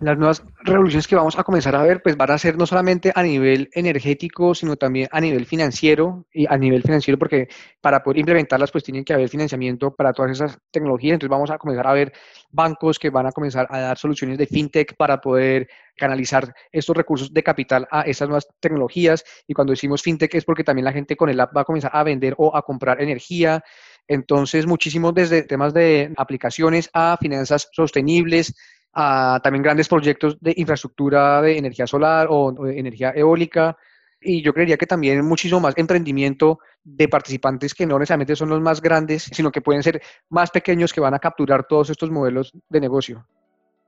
las 0.00 0.16
nuevas 0.16 0.44
revoluciones 0.62 1.08
que 1.08 1.16
vamos 1.16 1.38
a 1.38 1.42
comenzar 1.42 1.74
a 1.74 1.82
ver, 1.82 2.02
pues 2.02 2.16
van 2.16 2.30
a 2.30 2.38
ser 2.38 2.56
no 2.56 2.66
solamente 2.66 3.10
a 3.14 3.22
nivel 3.22 3.68
energético, 3.72 4.54
sino 4.54 4.76
también 4.76 5.08
a 5.10 5.20
nivel 5.20 5.44
financiero, 5.46 6.26
y 6.32 6.46
a 6.46 6.56
nivel 6.56 6.82
financiero 6.82 7.18
porque 7.18 7.48
para 7.80 8.02
poder 8.02 8.18
implementarlas, 8.18 8.70
pues 8.70 8.84
tienen 8.84 9.04
que 9.04 9.12
haber 9.12 9.28
financiamiento 9.28 9.94
para 9.94 10.12
todas 10.12 10.32
esas 10.32 10.58
tecnologías. 10.70 11.14
Entonces 11.14 11.30
vamos 11.30 11.50
a 11.50 11.58
comenzar 11.58 11.86
a 11.86 11.92
ver 11.92 12.12
bancos 12.50 12.98
que 12.98 13.10
van 13.10 13.26
a 13.26 13.32
comenzar 13.32 13.66
a 13.70 13.80
dar 13.80 13.98
soluciones 13.98 14.38
de 14.38 14.46
fintech 14.46 14.94
para 14.96 15.20
poder 15.20 15.68
canalizar 15.96 16.54
estos 16.70 16.96
recursos 16.96 17.32
de 17.32 17.42
capital 17.42 17.88
a 17.90 18.02
esas 18.02 18.28
nuevas 18.28 18.46
tecnologías. 18.60 19.24
Y 19.48 19.54
cuando 19.54 19.72
decimos 19.72 20.02
fintech 20.02 20.34
es 20.34 20.44
porque 20.44 20.64
también 20.64 20.84
la 20.84 20.92
gente 20.92 21.16
con 21.16 21.28
el 21.28 21.40
app 21.40 21.56
va 21.56 21.62
a 21.62 21.64
comenzar 21.64 21.90
a 21.92 22.04
vender 22.04 22.34
o 22.38 22.54
a 22.56 22.62
comprar 22.62 23.02
energía. 23.02 23.64
Entonces, 24.08 24.66
muchísimos 24.66 25.14
desde 25.14 25.42
temas 25.42 25.74
de 25.74 26.12
aplicaciones 26.16 26.88
a 26.94 27.18
finanzas 27.20 27.68
sostenibles, 27.72 28.54
a 28.94 29.38
también 29.44 29.62
grandes 29.62 29.86
proyectos 29.86 30.38
de 30.40 30.54
infraestructura 30.56 31.42
de 31.42 31.58
energía 31.58 31.86
solar 31.86 32.26
o, 32.30 32.52
de 32.52 32.78
energía 32.78 33.12
eólica. 33.14 33.76
Y 34.20 34.42
yo 34.42 34.52
creería 34.52 34.78
que 34.78 34.86
también 34.86 35.24
muchísimo 35.24 35.60
más 35.60 35.74
emprendimiento 35.76 36.58
de 36.82 37.06
participantes 37.06 37.74
que 37.74 37.86
no 37.86 37.98
necesariamente 37.98 38.34
son 38.34 38.48
los 38.48 38.60
más 38.60 38.80
grandes, 38.80 39.24
sino 39.30 39.52
que 39.52 39.60
pueden 39.60 39.82
ser 39.82 40.00
más 40.30 40.50
pequeños 40.50 40.92
que 40.92 41.02
van 41.02 41.14
a 41.14 41.18
capturar 41.18 41.66
todos 41.68 41.90
estos 41.90 42.10
modelos 42.10 42.52
de 42.68 42.80
negocio. 42.80 43.26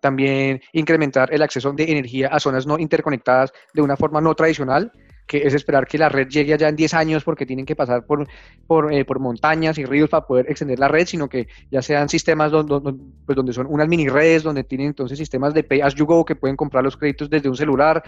También 0.02 0.60
incrementar 0.72 1.32
el 1.32 1.42
acceso 1.42 1.72
de 1.72 1.90
energía 1.90 2.28
a 2.28 2.38
zonas 2.38 2.66
no 2.66 2.78
interconectadas 2.78 3.52
de 3.72 3.82
una 3.82 3.96
forma 3.96 4.20
no 4.20 4.34
tradicional 4.34 4.92
que 5.30 5.46
es 5.46 5.54
esperar 5.54 5.86
que 5.86 5.96
la 5.96 6.08
red 6.08 6.26
llegue 6.26 6.54
allá 6.54 6.68
en 6.68 6.74
10 6.74 6.92
años 6.94 7.22
porque 7.22 7.46
tienen 7.46 7.64
que 7.64 7.76
pasar 7.76 8.04
por, 8.04 8.26
por, 8.66 8.92
eh, 8.92 9.04
por 9.04 9.20
montañas 9.20 9.78
y 9.78 9.84
ríos 9.84 10.10
para 10.10 10.26
poder 10.26 10.50
extender 10.50 10.80
la 10.80 10.88
red, 10.88 11.06
sino 11.06 11.28
que 11.28 11.46
ya 11.70 11.82
sean 11.82 12.08
sistemas 12.08 12.50
donde, 12.50 12.98
pues 13.24 13.36
donde 13.36 13.52
son 13.52 13.68
unas 13.70 13.86
mini 13.86 14.08
redes, 14.08 14.42
donde 14.42 14.64
tienen 14.64 14.88
entonces 14.88 15.16
sistemas 15.16 15.54
de 15.54 15.62
pay 15.62 15.82
as 15.82 15.94
you 15.94 16.04
go 16.04 16.24
que 16.24 16.34
pueden 16.34 16.56
comprar 16.56 16.82
los 16.82 16.96
créditos 16.96 17.30
desde 17.30 17.48
un 17.48 17.56
celular. 17.56 18.02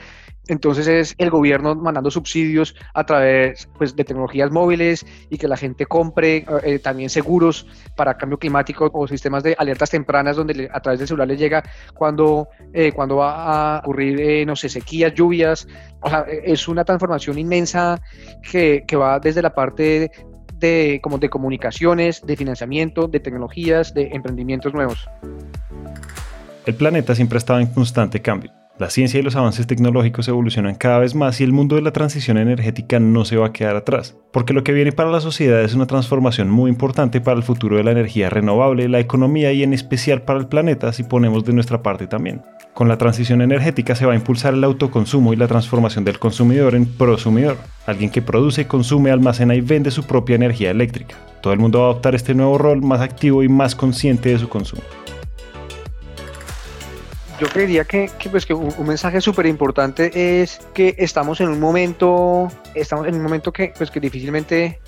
Entonces 0.48 0.88
es 0.88 1.14
el 1.16 1.30
gobierno 1.30 1.76
mandando 1.76 2.10
subsidios 2.10 2.74
a 2.92 3.06
través 3.06 3.68
pues, 3.78 3.94
de 3.94 4.02
tecnologías 4.02 4.50
móviles 4.50 5.06
y 5.30 5.38
que 5.38 5.46
la 5.46 5.56
gente 5.56 5.86
compre 5.86 6.44
eh, 6.64 6.80
también 6.80 7.08
seguros 7.08 7.68
para 7.94 8.16
cambio 8.16 8.36
climático 8.36 8.90
o 8.92 9.06
sistemas 9.06 9.44
de 9.44 9.54
alertas 9.56 9.90
tempranas 9.90 10.34
donde 10.34 10.68
a 10.72 10.80
través 10.80 10.98
del 10.98 11.06
celular 11.06 11.28
les 11.28 11.38
llega 11.38 11.62
cuando, 11.94 12.48
eh, 12.72 12.90
cuando 12.90 13.18
va 13.18 13.76
a 13.76 13.78
ocurrir, 13.78 14.44
no 14.44 14.56
sé, 14.56 14.68
sequías, 14.68 15.14
lluvias. 15.14 15.68
O 16.00 16.08
sea, 16.10 16.26
es 16.28 16.66
una 16.66 16.84
transformación 16.84 17.11
inmensa 17.38 18.00
que, 18.50 18.84
que 18.86 18.96
va 18.96 19.18
desde 19.18 19.42
la 19.42 19.54
parte 19.54 20.10
de, 20.54 21.00
como 21.02 21.18
de 21.18 21.28
comunicaciones, 21.28 22.22
de 22.24 22.36
financiamiento, 22.36 23.08
de 23.08 23.20
tecnologías, 23.20 23.92
de 23.92 24.10
emprendimientos 24.12 24.72
nuevos. 24.72 25.08
El 26.64 26.74
planeta 26.74 27.14
siempre 27.14 27.36
ha 27.36 27.40
estado 27.40 27.58
en 27.60 27.66
constante 27.66 28.22
cambio. 28.22 28.52
La 28.78 28.88
ciencia 28.88 29.20
y 29.20 29.22
los 29.22 29.36
avances 29.36 29.66
tecnológicos 29.66 30.26
evolucionan 30.28 30.74
cada 30.74 30.98
vez 30.98 31.14
más 31.14 31.40
y 31.40 31.44
el 31.44 31.52
mundo 31.52 31.76
de 31.76 31.82
la 31.82 31.92
transición 31.92 32.38
energética 32.38 32.98
no 32.98 33.26
se 33.26 33.36
va 33.36 33.48
a 33.48 33.52
quedar 33.52 33.76
atrás, 33.76 34.16
porque 34.32 34.54
lo 34.54 34.64
que 34.64 34.72
viene 34.72 34.92
para 34.92 35.10
la 35.10 35.20
sociedad 35.20 35.62
es 35.62 35.74
una 35.74 35.86
transformación 35.86 36.50
muy 36.50 36.70
importante 36.70 37.20
para 37.20 37.36
el 37.36 37.42
futuro 37.42 37.76
de 37.76 37.84
la 37.84 37.90
energía 37.90 38.30
renovable, 38.30 38.88
la 38.88 38.98
economía 38.98 39.52
y 39.52 39.62
en 39.62 39.74
especial 39.74 40.22
para 40.22 40.40
el 40.40 40.48
planeta 40.48 40.92
si 40.94 41.02
ponemos 41.02 41.44
de 41.44 41.52
nuestra 41.52 41.82
parte 41.82 42.06
también. 42.06 42.42
Con 42.72 42.88
la 42.88 42.96
transición 42.96 43.42
energética 43.42 43.94
se 43.94 44.06
va 44.06 44.14
a 44.14 44.16
impulsar 44.16 44.54
el 44.54 44.64
autoconsumo 44.64 45.34
y 45.34 45.36
la 45.36 45.48
transformación 45.48 46.04
del 46.04 46.18
consumidor 46.18 46.74
en 46.74 46.86
prosumidor, 46.86 47.58
alguien 47.86 48.10
que 48.10 48.22
produce, 48.22 48.66
consume, 48.66 49.10
almacena 49.10 49.54
y 49.54 49.60
vende 49.60 49.90
su 49.90 50.04
propia 50.04 50.36
energía 50.36 50.70
eléctrica. 50.70 51.16
Todo 51.42 51.52
el 51.52 51.58
mundo 51.58 51.80
va 51.80 51.86
a 51.86 51.90
adoptar 51.90 52.14
este 52.14 52.34
nuevo 52.34 52.56
rol 52.56 52.80
más 52.80 53.02
activo 53.02 53.42
y 53.42 53.48
más 53.50 53.74
consciente 53.74 54.30
de 54.30 54.38
su 54.38 54.48
consumo. 54.48 54.82
Yo 57.42 57.48
creería 57.48 57.82
que, 57.82 58.08
pues, 58.30 58.46
que 58.46 58.54
un, 58.54 58.86
mensaje 58.86 59.20
súper 59.20 59.46
importante 59.46 60.40
es 60.40 60.60
que 60.74 60.94
estamos 60.96 61.40
en 61.40 61.48
un 61.48 61.58
momento, 61.58 62.46
estamos 62.72 63.08
en 63.08 63.16
un 63.16 63.22
momento 63.24 63.52
que, 63.52 63.72
pues, 63.76 63.90
que 63.90 63.98
difícilmente 63.98 64.78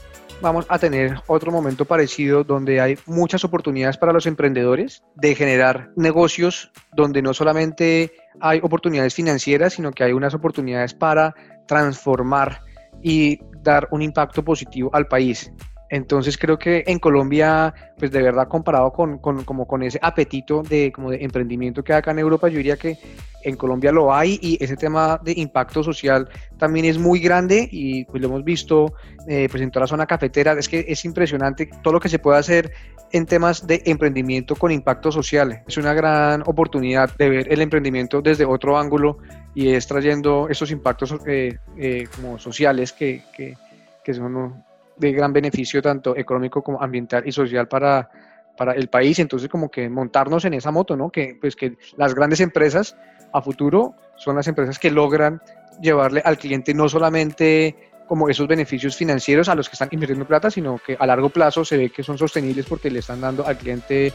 vamos 0.41 0.65
a 0.69 0.79
tener 0.79 1.17
otro 1.27 1.51
momento 1.51 1.85
parecido 1.85 2.45
donde 2.45 2.81
hay 2.81 2.97
muchas 3.07 3.43
oportunidades 3.43 3.97
para 3.97 4.13
los 4.13 4.27
emprendedores 4.27 5.03
de 5.17 5.35
generar 5.35 5.91
negocios 5.97 6.71
donde 6.93 7.23
no 7.23 7.35
solamente 7.35 8.13
hay 8.39 8.61
oportunidades 8.63 9.17
financieras, 9.17 9.73
sino 9.73 9.91
que 9.91 10.05
hay 10.05 10.13
unas 10.13 10.33
oportunidades 10.33 10.95
para 10.95 11.35
transformar 11.67 12.61
y 13.03 13.41
dar 13.65 13.89
un 13.91 14.01
impacto 14.01 14.45
positivo 14.45 14.91
al 14.93 15.09
país. 15.09 15.51
Entonces 15.91 16.39
creo 16.39 16.59
que 16.59 16.85
en 16.87 16.99
Colombia, 16.99 17.73
pues 17.99 18.11
de 18.11 18.23
verdad 18.23 18.49
comparado 18.49 18.93
con, 18.93 19.19
como 19.19 19.67
con 19.67 19.83
ese 19.83 19.99
apetito 20.03 20.63
de, 20.63 20.91
como 20.91 21.11
de 21.11 21.23
emprendimiento 21.23 21.85
que 21.85 21.93
hay 21.93 21.99
acá 21.99 22.11
en 22.11 22.19
Europa, 22.19 22.49
yo 22.49 22.57
diría 22.57 22.77
que 22.77 22.99
en 23.45 23.57
Colombia 23.57 23.93
lo 23.93 24.13
hay 24.13 24.39
y 24.41 24.63
ese 24.63 24.77
tema 24.77 25.21
de 25.23 25.33
impacto 25.37 25.85
social 25.85 26.29
también 26.59 26.87
es 26.87 26.99
muy 26.99 27.21
grande 27.21 27.69
y 27.71 28.05
pues 28.07 28.21
lo 28.23 28.29
hemos 28.29 28.43
visto 28.43 28.95
eh, 29.29 29.49
pues 29.51 29.63
en 29.63 29.71
toda 29.71 29.83
la 29.83 29.87
zona 29.87 30.07
cafetera, 30.07 30.53
es 30.55 30.69
que 30.69 30.85
es 30.89 31.05
impresionante 31.05 31.69
todo 31.83 31.95
lo 31.95 32.01
que 32.01 32.09
se 32.09 32.19
puede 32.19 32.39
hacer 32.39 32.73
en 33.13 33.27
temas 33.27 33.67
de 33.67 33.83
emprendimiento 33.85 34.57
con 34.57 34.73
impacto 34.73 35.13
social. 35.13 35.63
Es 35.69 35.77
una 35.77 35.93
gran 35.93 36.43
oportunidad 36.47 37.15
de 37.17 37.29
ver 37.29 37.53
el 37.53 37.61
emprendimiento 37.61 38.23
desde 38.23 38.45
otro 38.45 38.79
ángulo 38.79 39.19
y 39.55 39.69
es 39.69 39.87
trayendo 39.87 40.49
esos 40.49 40.71
impactos 40.71 41.15
eh, 41.27 41.59
eh, 41.79 42.09
como 42.17 42.39
sociales 42.39 42.93
que, 42.93 43.23
que, 43.37 43.57
que 44.03 44.15
son 44.15 44.65
de 44.97 45.13
gran 45.13 45.33
beneficio 45.33 45.83
tanto 45.83 46.17
económico 46.17 46.63
como 46.63 46.83
ambiental 46.83 47.27
y 47.27 47.33
social 47.33 47.69
para, 47.69 48.09
para 48.57 48.73
el 48.73 48.89
país, 48.89 49.19
entonces 49.19 49.49
como 49.49 49.71
que 49.71 49.89
montarnos 49.89 50.45
en 50.45 50.55
esa 50.55 50.71
moto, 50.71 50.97
¿no? 50.97 51.11
Que 51.11 51.37
pues 51.41 51.57
que 51.57 51.77
las 51.97 52.15
grandes 52.15 52.41
empresas 52.41 52.97
a 53.33 53.43
futuro 53.43 53.95
son 54.17 54.37
las 54.37 54.47
empresas 54.47 54.79
que 54.79 54.91
logran 54.91 55.41
llevarle 55.81 56.23
al 56.25 56.39
cliente 56.39 56.73
no 56.73 56.89
solamente 56.89 57.77
como 58.07 58.29
esos 58.29 58.47
beneficios 58.47 58.97
financieros 58.97 59.49
a 59.49 59.55
los 59.55 59.69
que 59.69 59.75
están 59.75 59.89
invirtiendo 59.91 60.27
plata, 60.27 60.51
sino 60.51 60.79
que 60.79 60.97
a 60.99 61.07
largo 61.07 61.31
plazo 61.31 61.65
se 61.65 61.77
ve 61.77 61.91
que 61.91 62.03
son 62.03 62.19
sostenibles 62.19 62.67
porque 62.67 62.91
le 62.91 62.99
están 62.99 63.21
dando 63.21 63.47
al 63.47 63.57
cliente 63.57 64.13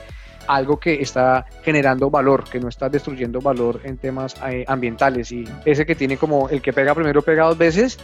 algo 0.48 0.80
que 0.80 1.02
está 1.02 1.46
generando 1.64 2.10
valor, 2.10 2.44
que 2.44 2.60
no 2.60 2.70
está 2.70 2.90
destruyendo 2.90 3.40
valor 3.40 3.82
en 3.84 3.98
temas 3.98 4.36
eh, 4.48 4.64
ambientales. 4.68 5.32
Y 5.32 5.44
ese 5.66 5.86
que 5.86 5.96
tiene 5.96 6.18
como 6.18 6.50
el 6.50 6.62
que 6.62 6.74
pega 6.74 6.96
primero 6.96 7.22
pega 7.22 7.46
dos 7.46 7.58
veces. 7.58 8.00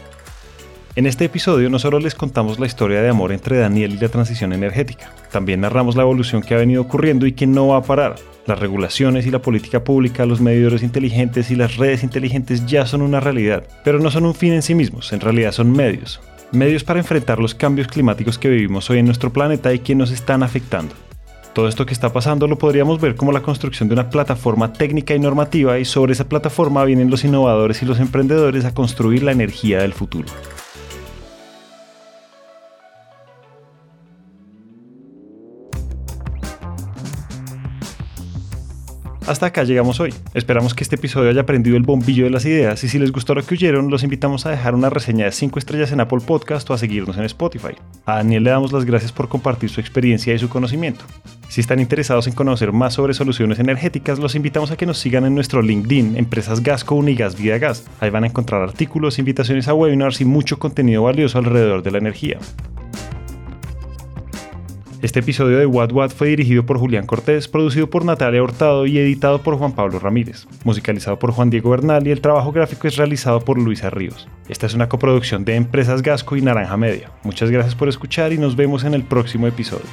En 0.96 1.04
este 1.04 1.26
episodio 1.26 1.68
no 1.68 1.78
solo 1.78 1.98
les 1.98 2.14
contamos 2.14 2.58
la 2.58 2.64
historia 2.64 3.02
de 3.02 3.10
amor 3.10 3.30
entre 3.30 3.58
Daniel 3.58 3.92
y 3.92 3.98
la 3.98 4.08
transición 4.08 4.54
energética, 4.54 5.12
también 5.30 5.60
narramos 5.60 5.94
la 5.94 6.04
evolución 6.04 6.40
que 6.40 6.54
ha 6.54 6.56
venido 6.56 6.80
ocurriendo 6.80 7.26
y 7.26 7.32
que 7.32 7.46
no 7.46 7.68
va 7.68 7.76
a 7.76 7.82
parar. 7.82 8.14
Las 8.46 8.58
regulaciones 8.58 9.26
y 9.26 9.30
la 9.30 9.42
política 9.42 9.84
pública, 9.84 10.24
los 10.24 10.40
medidores 10.40 10.82
inteligentes 10.82 11.50
y 11.50 11.54
las 11.54 11.76
redes 11.76 12.02
inteligentes 12.02 12.64
ya 12.64 12.86
son 12.86 13.02
una 13.02 13.20
realidad, 13.20 13.64
pero 13.84 13.98
no 13.98 14.10
son 14.10 14.24
un 14.24 14.34
fin 14.34 14.54
en 14.54 14.62
sí 14.62 14.74
mismos, 14.74 15.12
en 15.12 15.20
realidad 15.20 15.52
son 15.52 15.70
medios. 15.70 16.18
Medios 16.50 16.82
para 16.82 17.00
enfrentar 17.00 17.40
los 17.40 17.54
cambios 17.54 17.88
climáticos 17.88 18.38
que 18.38 18.48
vivimos 18.48 18.88
hoy 18.88 19.00
en 19.00 19.06
nuestro 19.06 19.30
planeta 19.30 19.74
y 19.74 19.80
que 19.80 19.94
nos 19.94 20.10
están 20.10 20.42
afectando. 20.42 20.94
Todo 21.52 21.68
esto 21.68 21.84
que 21.84 21.92
está 21.92 22.10
pasando 22.10 22.48
lo 22.48 22.56
podríamos 22.56 23.02
ver 23.02 23.16
como 23.16 23.32
la 23.32 23.42
construcción 23.42 23.90
de 23.90 23.92
una 23.92 24.08
plataforma 24.08 24.72
técnica 24.72 25.14
y 25.14 25.18
normativa 25.18 25.78
y 25.78 25.84
sobre 25.84 26.14
esa 26.14 26.26
plataforma 26.26 26.86
vienen 26.86 27.10
los 27.10 27.22
innovadores 27.22 27.82
y 27.82 27.86
los 27.86 28.00
emprendedores 28.00 28.64
a 28.64 28.72
construir 28.72 29.22
la 29.22 29.32
energía 29.32 29.80
del 29.80 29.92
futuro. 29.92 30.28
Hasta 39.26 39.46
acá 39.46 39.64
llegamos 39.64 39.98
hoy. 39.98 40.14
Esperamos 40.34 40.72
que 40.72 40.84
este 40.84 40.94
episodio 40.94 41.30
haya 41.30 41.44
prendido 41.44 41.76
el 41.76 41.82
bombillo 41.82 42.24
de 42.24 42.30
las 42.30 42.44
ideas 42.44 42.84
y 42.84 42.88
si 42.88 43.00
les 43.00 43.10
gustó 43.10 43.34
lo 43.34 43.44
que 43.44 43.54
oyeron, 43.54 43.90
los 43.90 44.04
invitamos 44.04 44.46
a 44.46 44.50
dejar 44.50 44.76
una 44.76 44.88
reseña 44.88 45.24
de 45.24 45.32
5 45.32 45.58
estrellas 45.58 45.90
en 45.90 45.98
Apple 45.98 46.20
Podcast 46.24 46.70
o 46.70 46.74
a 46.74 46.78
seguirnos 46.78 47.16
en 47.16 47.24
Spotify. 47.24 47.74
A 48.04 48.16
Daniel 48.16 48.44
le 48.44 48.50
damos 48.50 48.72
las 48.72 48.84
gracias 48.84 49.10
por 49.10 49.28
compartir 49.28 49.68
su 49.68 49.80
experiencia 49.80 50.32
y 50.32 50.38
su 50.38 50.48
conocimiento. 50.48 51.04
Si 51.48 51.60
están 51.60 51.80
interesados 51.80 52.28
en 52.28 52.34
conocer 52.34 52.70
más 52.70 52.94
sobre 52.94 53.14
soluciones 53.14 53.58
energéticas, 53.58 54.20
los 54.20 54.36
invitamos 54.36 54.70
a 54.70 54.76
que 54.76 54.86
nos 54.86 54.98
sigan 54.98 55.24
en 55.24 55.34
nuestro 55.34 55.60
LinkedIn, 55.60 56.16
Empresas 56.16 56.62
Gasco 56.62 56.94
Unigas 56.94 57.36
Vida 57.36 57.58
Gas. 57.58 57.84
Ahí 57.98 58.10
van 58.10 58.22
a 58.22 58.28
encontrar 58.28 58.62
artículos, 58.62 59.18
invitaciones 59.18 59.66
a 59.66 59.74
webinars 59.74 60.20
y 60.20 60.24
mucho 60.24 60.60
contenido 60.60 61.02
valioso 61.02 61.38
alrededor 61.38 61.82
de 61.82 61.90
la 61.90 61.98
energía. 61.98 62.38
Este 65.06 65.20
episodio 65.20 65.58
de 65.58 65.66
What 65.66 65.92
What 65.92 66.10
fue 66.10 66.30
dirigido 66.30 66.66
por 66.66 66.78
Julián 66.78 67.06
Cortés, 67.06 67.46
producido 67.46 67.88
por 67.88 68.04
Natalia 68.04 68.42
Hurtado 68.42 68.86
y 68.86 68.98
editado 68.98 69.40
por 69.40 69.56
Juan 69.56 69.70
Pablo 69.70 70.00
Ramírez, 70.00 70.48
musicalizado 70.64 71.16
por 71.16 71.30
Juan 71.30 71.48
Diego 71.48 71.70
Bernal 71.70 72.08
y 72.08 72.10
el 72.10 72.20
trabajo 72.20 72.50
gráfico 72.50 72.88
es 72.88 72.96
realizado 72.96 73.38
por 73.38 73.56
Luisa 73.56 73.88
Ríos. 73.88 74.26
Esta 74.48 74.66
es 74.66 74.74
una 74.74 74.88
coproducción 74.88 75.44
de 75.44 75.54
Empresas 75.54 76.02
Gasco 76.02 76.34
y 76.34 76.42
Naranja 76.42 76.76
Media. 76.76 77.12
Muchas 77.22 77.52
gracias 77.52 77.76
por 77.76 77.88
escuchar 77.88 78.32
y 78.32 78.38
nos 78.38 78.56
vemos 78.56 78.82
en 78.82 78.94
el 78.94 79.04
próximo 79.04 79.46
episodio. 79.46 79.86